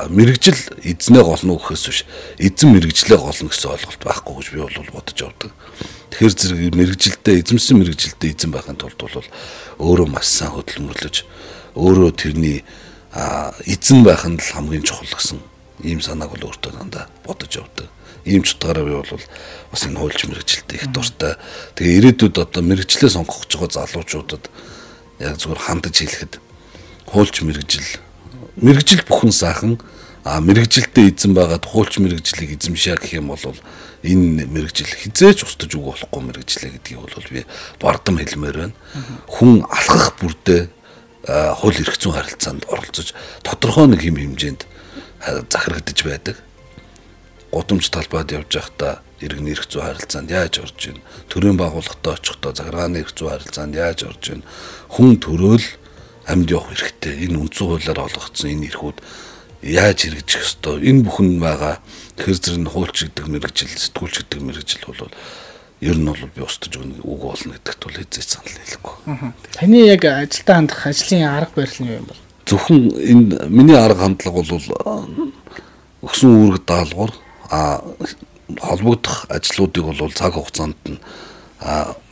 мэрэгжил 0.08 0.56
эзнээ 0.80 1.22
голно 1.24 1.60
гэхээс 1.60 1.84
биш 1.84 2.00
эзэн 2.40 2.72
мэрэгжлээ 2.72 3.18
голно 3.20 3.48
гэсэн 3.52 3.70
ойлголт 3.76 4.00
байхгүй 4.00 4.34
гэж 4.40 4.48
би 4.56 4.60
бол 4.64 4.94
бодож 4.96 5.18
явдаг. 5.20 5.52
Тэгэхээр 6.14 6.34
зэрэг 6.38 6.74
мэрэгжилдээ 6.78 7.34
эзэмсэн 7.44 7.76
мэрэгжилдээ 7.82 8.30
эзэн 8.32 8.50
байхын 8.54 8.80
тулд 8.80 8.96
бол 8.96 9.28
өөрөө 9.82 10.08
маш 10.08 10.30
сайн 10.30 10.56
хөдөлмөрлөж 10.56 11.16
өөрөө 11.76 12.10
тэрний 12.16 12.64
эзэн 13.66 14.00
байх 14.06 14.24
нь 14.24 14.38
л 14.38 14.52
хамгийн 14.54 14.86
чухал 14.86 15.10
гэсэн 15.10 15.42
ийм 15.82 16.00
санааг 16.00 16.32
бол 16.38 16.54
өөртөө 16.54 16.72
дандаа 16.72 17.10
бодож 17.26 17.50
явдаг. 17.58 17.90
Ийм 18.24 18.46
ч 18.46 18.54
утгаараа 18.54 18.84
би 18.86 18.94
бол 18.94 19.24
бас 19.74 19.82
энэ 19.84 19.98
хуульч 19.98 20.20
мэрэгжилтэй 20.30 20.78
их 20.80 20.86
дуртай. 20.94 21.34
Тэгээ 21.74 21.98
ирээдүйд 22.14 22.36
одоо 22.38 22.62
мэрэгчлээ 22.62 23.10
сонгох 23.10 23.42
гэж 23.44 23.58
байгаа 23.58 23.90
залуучуудад 23.90 24.44
яг 25.18 25.34
зүгээр 25.36 25.60
хандаж 25.66 25.94
хэлэхэд 25.98 26.34
хуульч 27.10 27.36
мэрэгжил 27.42 28.03
мэрэгжил 28.56 29.02
бүхэн 29.08 29.32
саахан 29.32 29.78
а 30.24 30.40
мэрэгжилдээ 30.40 31.12
эзэн 31.12 31.36
байгаад 31.36 31.68
хуулч 31.68 32.00
мэрэгжлийг 32.00 32.56
эзэмшээ 32.56 32.96
гэх 32.96 33.20
юм 33.20 33.28
бол 33.34 33.44
энэ 34.00 34.48
мэрэгжил 34.48 34.88
хизээч 34.88 35.44
устж 35.44 35.68
үгүй 35.68 35.92
болохгүй 35.92 36.22
мэрэгжлээ 36.24 36.70
гэдгийг 36.80 37.00
бол 37.04 37.28
би 37.28 37.44
бардам 37.76 38.16
хэлмээр 38.16 38.56
байна. 38.56 38.76
Хүн 39.28 39.68
алхах 39.68 40.16
бүрдээ 40.16 40.72
хууль 41.28 41.80
эрх 41.80 41.96
зүйн 42.00 42.16
харилцаанд 42.16 42.64
оролцож 42.72 43.12
тодорхой 43.44 43.92
нэг 43.92 44.00
хэм 44.00 44.16
хэмжээнд 44.16 44.62
захирагдж 45.52 46.00
байдаг. 46.04 46.36
Гудамж 47.52 47.88
талбайд 47.92 48.32
явж 48.32 48.48
байхдаа 48.48 49.04
иргэн 49.20 49.52
эрх 49.52 49.68
зүйн 49.68 49.84
харилцаанд 49.88 50.32
яаж 50.32 50.60
орж 50.64 50.80
ийн 50.88 50.98
төрийн 51.28 51.60
байгууллагатай 51.60 52.16
очихдоо 52.16 52.52
захиргааны 52.56 53.00
эрх 53.04 53.12
зүйн 53.12 53.32
харилцаанд 53.32 53.76
яаж 53.76 54.04
орж 54.04 54.24
ийн 54.32 54.42
хүн 54.88 55.16
төрөөл 55.20 55.64
амьд 56.26 56.50
явах 56.50 56.72
хэрэгтэй. 56.72 57.28
Энэ 57.28 57.38
үндсэн 57.38 57.66
хуулиар 57.68 58.00
олгогдсон 58.00 58.50
энэ 58.50 58.68
эрхүүд 58.72 58.98
яаж 59.64 59.98
хэрэгжих 60.04 60.42
ёстой. 60.44 60.84
Энэ 60.84 61.04
бүхэн 61.04 61.40
байгаа 61.40 61.80
тэр 62.16 62.36
зэрэг 62.36 62.68
хуульч 62.68 62.96
гэдэг 63.08 63.26
мэрэгжил, 63.28 63.72
сэтгүүлч 63.72 64.16
гэдэг 64.24 64.40
мэрэгжил 64.44 64.84
бол 64.88 65.12
ер 65.80 65.96
нь 65.96 66.08
бол 66.08 66.24
би 66.32 66.40
устж 66.44 66.72
өгнө 66.72 67.04
үг 67.04 67.20
болно 67.24 67.56
гэдэгт 67.56 67.82
бол 67.84 67.98
хэзээ 67.98 68.24
санал 68.24 68.56
нийлэхгүй. 68.56 68.94
Таны 69.52 69.78
яг 69.84 70.04
ажилдаа 70.04 70.56
хандах 70.56 70.86
ажлын 70.86 71.28
арга 71.28 71.52
барил 71.56 71.80
нь 71.80 71.88
юу 71.92 71.98
юм 72.00 72.06
бол? 72.08 72.20
Зөвхөн 72.48 72.80
энэ 72.92 73.48
миний 73.52 73.76
арга 73.76 74.04
хандлага 74.04 74.40
бол 74.48 74.64
өгсөн 76.04 76.30
үүрэг 76.30 76.64
даалгавар 76.64 77.12
а 77.52 77.84
холбогдох 78.60 79.26
ажлуудыг 79.28 79.84
бол 79.84 80.12
цаг 80.12 80.36
хугацаанд 80.36 80.80
нь 80.88 81.00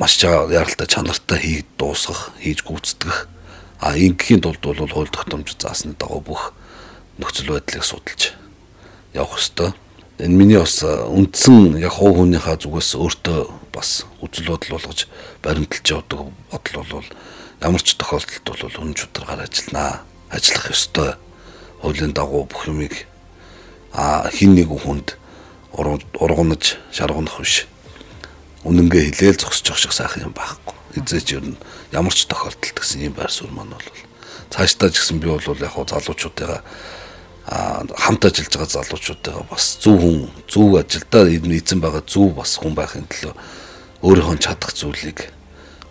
маш 0.00 0.16
яралтай 0.20 0.86
чанартай 0.88 1.38
хийж 1.38 1.66
дуусгах, 1.76 2.32
хийж 2.40 2.64
гүйцэтгэх 2.64 3.28
А 3.82 3.98
ингийн 3.98 4.38
тулд 4.38 4.62
бол 4.62 4.78
хууль 4.86 5.10
тогтоомж 5.10 5.58
заасны 5.58 5.98
дагуу 5.98 6.22
бүх 6.22 6.54
нөхцөл 7.18 7.58
байдлыг 7.58 7.82
судалж 7.82 8.30
явах 9.10 9.42
ёстой. 9.42 9.74
Энэ 10.22 10.38
миний 10.38 10.58
бас 10.62 10.86
үндсэн 10.86 11.82
яг 11.82 11.98
хуу 11.98 12.14
хүнийхээ 12.14 12.62
зүгээс 12.62 12.94
өөртөө 12.94 13.40
бас 13.74 14.06
үзэл 14.22 14.54
бодол 14.54 14.78
болгож 14.78 15.10
баримталж 15.42 15.86
явдаг 15.90 16.30
бодол 16.46 17.02
бол 17.02 17.08
ямар 17.58 17.82
ч 17.82 17.98
тохиолдолд 17.98 18.46
бол 18.46 18.70
хүн 18.70 18.94
чударгаар 18.94 19.50
ажилланаа. 19.50 20.06
Ажиллах 20.30 20.70
ёстой. 20.70 21.10
Хуулийн 21.82 22.14
дагуу 22.14 22.46
бүх 22.46 22.70
юмыг 22.70 23.10
а 23.90 24.30
хин 24.30 24.54
нэг 24.54 24.70
хүнд 24.70 25.18
ургунаж 25.74 26.78
шаргунах 26.94 27.42
биш. 27.42 27.66
Үнэнгээ 28.62 29.02
хилээл 29.10 29.42
зогсож 29.42 29.66
явах 29.74 29.82
шиг 29.82 29.92
сайхан 29.92 30.30
юм 30.30 30.34
байхгүй. 30.34 30.76
Эзэж 31.02 31.26
ер 31.34 31.44
нь 31.50 31.58
ямар 31.90 32.14
ч 32.14 32.30
тохиолдолд 32.30 32.78
гэсэн 32.78 33.10
ийм 33.10 33.14
байр 33.18 33.32
суурь 33.32 33.50
маань 33.50 33.74
бол 33.74 33.88
цаашдаа 34.54 34.92
ч 34.92 35.02
гэсэн 35.02 35.18
би 35.18 35.26
бол 35.26 35.42
яг 35.42 35.72
хуу 35.74 35.86
залуучуудыгаа 35.88 36.60
хамт 37.42 38.22
ажиллаж 38.22 38.54
байгаа 38.54 38.70
залуучуудыгаа 38.70 39.44
бас 39.50 39.82
зөв 39.82 39.98
хүн 39.98 40.30
зөв 40.46 40.78
ажилдаа 40.78 41.26
эзэн 41.26 41.80
байгаа 41.82 42.04
зөв 42.06 42.38
бас 42.38 42.54
хүн 42.60 42.78
байхын 42.78 43.10
төлөө 43.10 43.34
өөрийнхөө 44.06 44.38
чадах 44.38 44.70
зүйлийг 44.78 45.34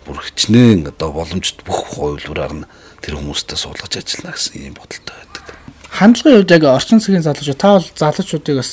бүр 0.08 0.18
хичнээн 0.24 0.88
одоо 0.88 1.12
боломжит 1.12 1.60
бүх 1.68 1.92
хувилбараар 1.92 2.64
нь 2.64 2.68
тэр 3.04 3.20
хүмүүстэй 3.20 3.58
суулгаж 3.60 4.00
ажиллана 4.00 4.32
гэсэн 4.32 4.56
ийм 4.64 4.74
бодолтой 4.80 5.12
байдаг 5.12 5.44
хандлагын 5.92 6.40
хувьд 6.40 6.54
яг 6.56 6.64
орчин 6.64 7.00
цагийн 7.04 7.22
залуучууд 7.22 7.60
та 7.60 7.76
бол 7.76 7.84
залуучуудыг 7.84 8.56
бас 8.56 8.70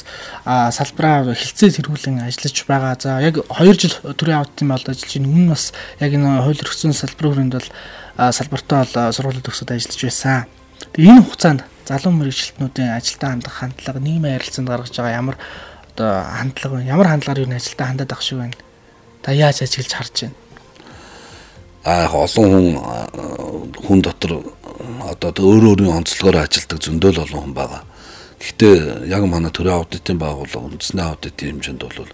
салбараа 0.47 1.35
хилцээ 1.35 1.83
тэргүүлэн 1.83 2.23
ажиллаж 2.23 2.57
байгаа. 2.63 2.95
За 2.95 3.19
яг 3.19 3.43
2 3.43 3.75
жил 3.75 3.95
төрийн 4.15 4.39
аудитын 4.39 4.71
болд 4.71 4.87
ажиллаж 4.87 5.11
байна. 5.19 5.27
Өмнө 5.27 5.51
бас 5.51 5.75
яг 5.99 6.11
энэ 6.15 6.43
хууль 6.47 6.63
өргөсөн 6.63 6.95
салбарын 6.95 7.51
хүрээнд 7.51 7.55
бол 7.59 7.69
салбартаа 8.31 8.79
бол 8.87 9.11
сургуулиуд 9.11 9.43
төгсөд 9.43 9.75
ажиллаж 9.75 10.01
байсан. 10.07 10.47
Тэгээ 10.95 11.11
энэ 11.11 11.23
хугацаанд 11.27 11.61
залуу 11.83 12.13
мэрэгчлэтнүүдийн 12.15 12.95
ажилдаа 12.95 13.29
хандах 13.35 13.55
хандлага, 13.59 13.99
нийгмийн 13.99 14.35
харилцаанд 14.39 14.69
гаргаж 14.69 14.95
байгаа 14.95 15.19
ямар 15.19 15.37
одоо 15.91 16.11
хандлага, 16.23 16.77
ямар 16.87 17.07
хандлагаар 17.11 17.43
юу 17.43 17.51
ажилдаа 17.51 17.87
хандаад 17.87 18.13
ах 18.15 18.21
шиг 18.23 18.39
байна. 18.39 18.57
Та 19.21 19.35
яаж 19.35 19.61
ажиглаж 19.61 19.91
харж 19.91 20.15
байна? 20.23 20.37
Аа 21.83 22.07
олон 22.07 22.47
хүн 22.47 22.67
хүн 23.75 23.99
дотор 24.01 24.31
одоо 24.79 25.31
өөр 25.35 25.75
өөрийн 25.75 25.97
онцлогоор 25.99 26.47
ажилладаг 26.47 26.79
зөндөл 26.79 27.23
олон 27.23 27.41
хүн 27.51 27.55
байгаа. 27.55 27.83
Гэхдээ 28.39 29.11
яг 29.11 29.23
манай 29.27 29.51
төрийн 29.51 29.75
аудитын 29.75 30.15
байгууллага 30.15 30.67
үндэсний 30.71 31.03
аудитын 31.03 31.59
хэмжээнд 31.59 31.83
бол 31.83 32.11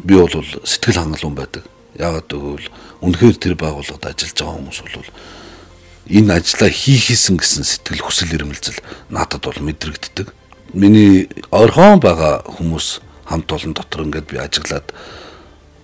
би 0.00 0.14
бол 0.16 0.32
сэтгэл 0.64 1.00
хангалуун 1.04 1.36
байдаг. 1.36 1.64
Яагаад 2.00 2.28
гэвэл 2.32 2.68
үнэхээр 3.04 3.36
тэр 3.36 3.54
байгууллагад 3.60 4.08
ажиллаж 4.08 4.36
байгаа 4.40 4.56
хүмүүс 4.56 4.78
бол 4.80 5.10
энэ 6.08 6.32
ажлаа 6.40 6.70
хийхээсэн 6.72 7.36
гэсэн 7.36 7.64
сэтгэл 7.68 8.04
хүсэл 8.08 8.34
эрмэлзэл 8.40 8.80
надад 9.12 9.44
бол 9.44 9.60
мэдрэгддэг. 9.60 10.32
Миний 10.72 11.28
орхон 11.52 12.00
байгаа 12.00 12.48
хүмүүс 12.48 13.04
хамт 13.28 13.52
олон 13.52 13.72
дотор 13.76 14.08
ингээд 14.08 14.26
би 14.32 14.36
ажиглаад 14.40 14.88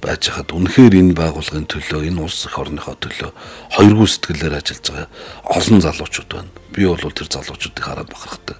байж 0.06 0.30
хаад 0.30 0.54
үнэхээр 0.54 0.94
энэ 1.02 1.18
байгууллагын 1.18 1.66
төлөө 1.66 2.06
энэ 2.06 2.22
улс 2.22 2.46
эх 2.46 2.54
орныхоо 2.54 2.94
төлөө 2.94 3.30
хоёргүй 3.74 4.06
сэтгэлээр 4.06 4.54
ажиллаж 4.54 4.86
байгаа 4.94 5.10
олон 5.50 5.78
залуучууд 5.82 6.30
байна. 6.30 6.50
Би 6.70 6.86
бол 6.86 7.10
тэр 7.10 7.26
залуучуудыг 7.26 7.82
хараад 7.82 8.06
бахархдаг. 8.14 8.58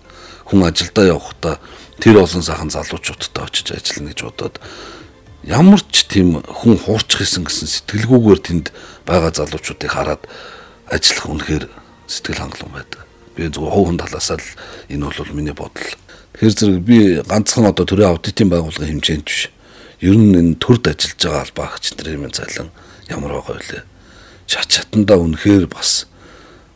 Хүн 0.50 0.66
ажилдаа 0.66 1.06
явахдаа 1.06 1.54
тэр 2.02 2.18
олон 2.18 2.42
сайхан 2.42 2.70
залуучуудтай 2.74 3.46
очиж 3.46 3.66
ажиллана 3.70 4.10
гэж 4.10 4.20
бодоод 4.26 4.56
ямар 5.46 5.80
ч 5.86 6.10
тийм 6.10 6.42
хүн 6.42 6.74
хуурчих 6.82 7.22
исэн 7.22 7.46
гэсэн 7.46 7.70
сэтгэлгүйгээр 7.70 8.40
тэнд 8.42 8.66
байгаа 9.06 9.30
залуучуудыг 9.30 9.90
хараад 9.94 10.26
ажиллах 10.90 11.30
үнэхээр 11.30 11.64
сэтгэл 12.10 12.42
хангалуун 12.42 12.74
байдаг. 12.74 13.06
Би 13.38 13.46
зөвхөн 13.46 13.70
хувийн 13.70 13.98
талаас 14.02 14.34
л 14.34 14.42
энэ 14.90 15.06
бол 15.06 15.30
миний 15.30 15.54
бодол. 15.54 15.94
Тэгэхээр 16.34 16.58
зэрэг 16.58 16.82
би 16.82 16.98
ганцхан 17.22 17.70
одоо 17.70 17.86
төрийн 17.86 18.10
аудитын 18.10 18.50
байгууллагын 18.50 18.98
хэмжээнд 18.98 19.26
биш. 19.30 19.54
Ер 20.00 20.16
нь 20.16 20.36
энэ 20.36 20.60
төрд 20.60 20.88
ажиллаж 20.92 21.20
байгаа 21.20 21.42
албаа 21.46 21.66
агч 21.72 21.96
нарын 21.96 22.32
цалин 22.32 22.68
ямар 23.08 23.40
байгаа 23.40 23.56
вэ? 23.56 23.80
Шат 24.46 24.68
чатандаа 24.68 25.16
үнэхээр 25.16 25.66
бас 25.72 26.04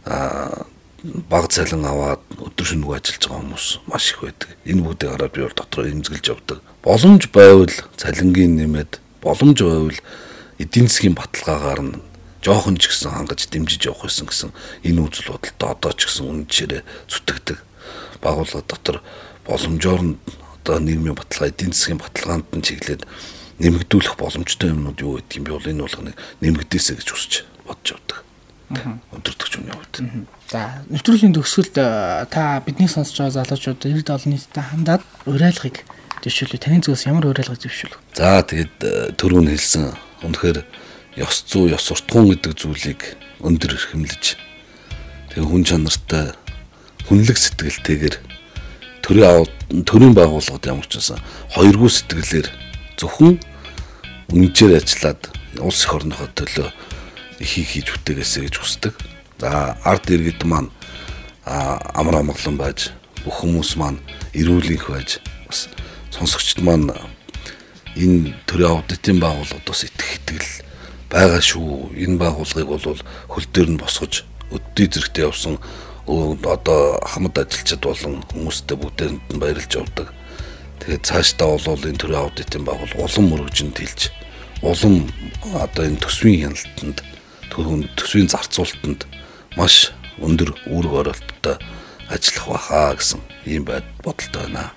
аа 0.08 0.66
баг 1.04 1.48
цалин 1.48 1.84
аваад 1.84 2.20
өдөр 2.36 2.66
шөнөгүй 2.66 2.96
ажиллаж 2.96 3.24
байгаа 3.24 3.40
хүмүүс 3.40 3.66
маш 3.88 4.12
их 4.12 4.20
байдаг. 4.20 4.48
Энэ 4.68 4.84
бүгдийг 4.84 5.10
хараад 5.16 5.32
би 5.32 5.40
бол 5.44 5.56
дотроо 5.56 5.84
эмзэглэж 5.88 6.26
явдаг. 6.28 6.58
Боломж 6.84 7.22
байвал 7.32 7.72
цалингийн 7.96 8.56
нэмээд 8.60 9.00
боломж 9.24 9.58
байвал 9.64 10.00
эдийн 10.60 10.88
засгийн 10.88 11.16
баталгаагаар 11.16 11.80
нь 11.80 12.00
жоохон 12.44 12.76
ч 12.76 12.92
гэсэн 12.92 13.16
хангаж 13.16 13.48
дэмжиж 13.48 13.88
явах 13.88 14.08
байсан 14.08 14.28
гэсэн 14.28 14.50
энэ 14.84 15.00
үзэл 15.00 15.32
бодолтой 15.32 15.68
одоо 15.72 15.92
ч 15.96 16.00
гэсэн 16.04 16.24
үн 16.28 16.40
жишээрээ 16.48 16.82
зүтгэдэг. 17.08 17.58
Байгууллага 18.20 18.64
дотор 18.68 18.96
боломжоор 19.48 20.02
нь 20.04 20.16
одоо 20.60 20.78
нийгмийн 20.78 21.16
баталгаа 21.16 21.48
эдийн 21.48 21.72
засгийн 21.72 21.98
баталгаанд 21.98 22.48
нь 22.52 22.64
чиглээд 22.64 23.02
нэмэгдүүлэх 23.60 24.14
боломжтой 24.16 24.72
юмнууд 24.72 25.00
юу 25.00 25.20
гэдэг 25.20 25.36
юм 25.40 25.44
бол 25.48 25.64
энэ 25.64 25.84
болгоныг 25.84 26.16
нэмэгдээсэ 26.40 27.00
гэж 27.00 27.08
хүсэж 27.08 27.32
бодож 27.64 27.88
явдаг. 27.96 28.18
Өдөртөгч 28.70 29.52
үний 29.58 29.74
хувьд. 29.74 29.94
За, 30.46 30.84
нэвтрүүлгийн 30.88 31.34
төгсгөлд 31.34 31.76
та 32.30 32.62
бидний 32.64 32.88
сонсож 32.88 33.18
байгаа 33.18 33.44
залуучууд 33.44 33.82
иргэд 33.84 34.14
олон 34.14 34.30
нийтэд 34.32 34.56
хандаад 34.56 35.02
уриалгыг 35.26 35.82
дэвшүүлээ. 36.22 36.62
Таны 36.62 36.80
зүгээс 36.80 37.10
ямар 37.10 37.26
уриалга 37.26 37.58
дэвшүүлв? 37.58 37.98
За, 38.14 38.40
тэгээд 38.46 39.18
түрүүн 39.18 39.50
хэлсэн 39.50 39.90
үнэхээр 40.22 40.58
ёс 41.18 41.42
зүй, 41.44 41.74
ёс 41.74 41.82
суртахуун 41.82 42.30
гэдэг 42.38 42.54
зүйлийг 42.54 43.00
өндөр 43.42 43.74
эрхэмлэж 43.74 44.38
тэгээ 45.34 45.46
хүн 45.50 45.64
чанартай 45.66 46.30
хүнлэг 47.10 47.38
сэтгэлтэйгээр 47.38 48.29
төрийн 49.02 49.46
төрийн 49.86 50.14
байгууллагад 50.14 50.66
ямар 50.66 50.86
ч 50.86 50.98
байсан 50.98 51.18
хоёргүй 51.54 51.90
сэтгэлээр 51.90 52.48
зөвхөн 53.00 53.40
үнжээр 54.30 54.78
ажиллаад 54.78 55.20
улс 55.58 55.84
их 55.84 55.94
орныхоо 55.94 56.28
төлөө 56.34 56.68
ихийг 57.40 57.68
хийж 57.68 57.86
бүтээгээсэй 57.90 58.42
гэж 58.46 58.56
хүсдэг. 58.60 58.94
За 59.40 59.74
ард 59.82 60.06
иргэд 60.10 60.44
маань 60.44 60.70
амар 61.48 62.20
амгалан 62.20 62.56
байж 62.60 62.92
бүх 63.24 63.42
хүмүүс 63.42 63.74
маань 63.80 63.98
эрүүл 64.36 64.70
их 64.76 64.86
байж 64.92 65.18
бас 65.48 65.66
сонсогчд 66.14 66.60
маань 66.62 66.92
энэ 67.96 68.36
төрийн 68.46 68.78
аудитын 68.78 69.18
байгууллагад 69.18 69.66
бас 69.66 69.82
итгэх 69.88 70.20
итгэл 70.20 70.50
байгаа 71.10 71.42
шүү. 71.42 71.96
Энэ 71.96 72.20
байгууллагыг 72.20 72.68
бол 72.70 73.02
хөл 73.32 73.46
дээр 73.50 73.70
нь 73.74 73.80
босгож 73.80 74.22
өддөө 74.54 74.86
зэрэгтэй 74.86 75.26
явсан 75.26 75.58
одоо 76.44 76.98
хамт 77.06 77.38
ажилчид 77.38 77.80
болон 77.80 78.22
хүмүүстэй 78.30 78.76
бүгдээнд 78.76 79.22
нь 79.30 79.40
баярлж 79.40 79.72
явдаг. 79.78 80.08
Тэгээд 80.82 81.06
цаашдаа 81.06 81.58
бол 81.60 81.86
энэ 81.86 82.00
төрлийн 82.00 82.24
аудитын 82.24 82.64
байгууллага 82.66 83.06
улам 83.06 83.26
мөрөгжинд 83.30 83.76
хэлж 83.78 84.10
улам 84.62 85.08
одоо 85.54 85.84
энэ 85.86 86.02
төсвийн 86.02 86.52
хяналтанд 86.52 86.98
төсвийн 87.96 88.28
зарцуулалтанд 88.28 89.06
маш 89.56 89.92
өндөр 90.20 90.52
үүрэг 90.68 90.92
оролттой 91.00 91.56
ажиллах 92.12 92.46
баха 92.48 92.94
гэсэн 92.96 93.20
ийм 93.46 93.64
бодолтой 93.64 94.44
байна. 94.50 94.72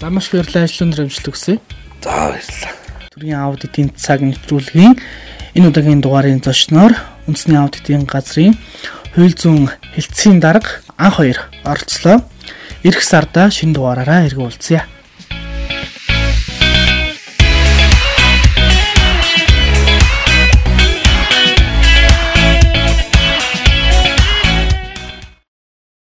За 0.00 0.10
маш 0.10 0.30
баярлалаа 0.32 0.64
ажлын 0.66 0.94
амжилт 0.96 1.28
хүсье. 1.28 1.60
За 2.02 2.10
баярлалаа. 2.10 2.74
Төрийн 3.12 3.38
аудитын 3.38 3.92
цаг 3.94 4.24
нэвтрүүлгийн 4.24 4.96
Энэ 5.52 5.68
удаагийн 5.68 6.00
дугаарын 6.00 6.40
зочноор 6.40 6.96
үндэсний 7.28 7.60
аудитын 7.60 8.08
газрын 8.08 8.56
хууль 9.12 9.36
зүйн 9.36 9.68
хэлтсийн 9.92 10.40
дарга 10.40 10.80
анх 10.96 11.20
хоёр 11.20 11.38
оролцлоо. 11.68 12.24
Ирэх 12.80 13.04
сарда 13.04 13.52
шинэ 13.52 13.76
дугаараараа 13.76 14.24
эргүүлцгээе. 14.32 15.01